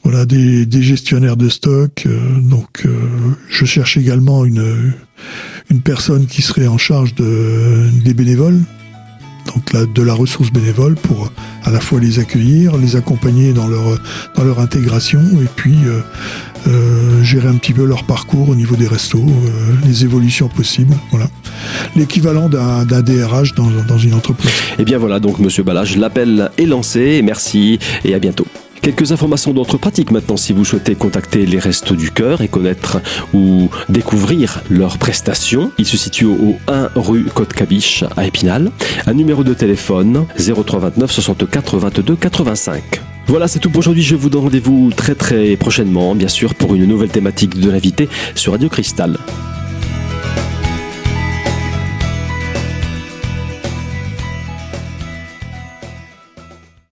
Euh, 0.05 0.09
voilà 0.09 0.25
des, 0.25 0.81
gestionnaires 0.81 1.37
de 1.37 1.49
stock. 1.49 2.03
Euh, 2.05 2.39
donc, 2.41 2.87
je 3.49 3.65
cherche 3.65 3.97
également 3.97 4.45
une 4.45 4.93
personne 5.83 6.25
qui 6.27 6.41
serait 6.41 6.67
en 6.67 6.77
charge 6.77 7.15
de 7.15 7.89
des 8.03 8.13
bénévoles, 8.13 8.59
donc 9.47 9.93
de 9.93 10.01
la 10.01 10.13
ressource 10.13 10.51
bénévole 10.51 10.95
pour 10.95 11.31
à 11.65 11.71
la 11.71 11.79
fois 11.79 11.99
les 11.99 12.19
accueillir, 12.19 12.77
les 12.77 12.95
accompagner 12.95 13.53
dans 13.53 13.67
leur 13.67 14.59
intégration 14.59 15.21
et 15.41 15.47
puis 15.55 15.75
euh, 15.85 16.01
euh, 16.67 17.23
gérer 17.23 17.47
un 17.47 17.55
petit 17.55 17.73
peu 17.73 17.85
leur 17.85 18.03
parcours 18.03 18.49
au 18.49 18.55
niveau 18.55 18.75
des 18.75 18.87
restos, 18.87 19.19
euh, 19.19 19.73
les 19.85 20.03
évolutions 20.03 20.47
possibles, 20.47 20.95
voilà. 21.11 21.27
L'équivalent 21.95 22.49
d'un 22.49 23.01
DRH 23.01 23.55
dans, 23.55 23.69
dans 23.87 23.97
une 23.97 24.13
entreprise. 24.13 24.51
Et 24.79 24.83
bien 24.83 24.97
voilà, 24.97 25.19
donc 25.19 25.39
Monsieur 25.39 25.63
Balage, 25.63 25.97
l'appel 25.97 26.51
est 26.57 26.65
lancé. 26.65 27.21
Merci 27.23 27.79
et 28.03 28.13
à 28.13 28.19
bientôt. 28.19 28.45
Quelques 28.85 29.11
informations 29.11 29.51
d'autres 29.51 29.79
pratiques 29.79 30.11
maintenant 30.11 30.37
si 30.37 30.53
vous 30.53 30.63
souhaitez 30.63 30.93
contacter 30.93 31.47
les 31.47 31.57
Restos 31.57 31.95
du 31.95 32.11
Cœur 32.11 32.41
et 32.41 32.47
connaître 32.47 33.01
ou 33.33 33.67
découvrir 33.89 34.61
leurs 34.69 34.99
prestations. 34.99 35.71
Ils 35.79 35.87
se 35.87 35.97
situent 35.97 36.25
au 36.25 36.55
1 36.67 36.91
rue 36.93 37.23
Côte-Cabiche 37.23 38.03
à 38.15 38.27
Épinal. 38.27 38.71
Un 39.07 39.13
numéro 39.15 39.43
de 39.43 39.55
téléphone 39.55 40.27
0329 40.37 41.11
64 41.11 41.77
22 41.79 42.15
85. 42.15 43.01
Voilà, 43.25 43.47
c'est 43.47 43.57
tout 43.57 43.71
pour 43.71 43.79
aujourd'hui. 43.79 44.03
Je 44.03 44.15
vous 44.15 44.29
donne 44.29 44.43
rendez-vous 44.43 44.91
très 44.95 45.15
très 45.15 45.55
prochainement, 45.55 46.13
bien 46.13 46.27
sûr, 46.27 46.53
pour 46.53 46.75
une 46.75 46.85
nouvelle 46.85 47.09
thématique 47.09 47.59
de 47.59 47.71
l'invité 47.71 48.07
sur 48.35 48.51
Radio 48.51 48.69
Cristal. 48.69 49.17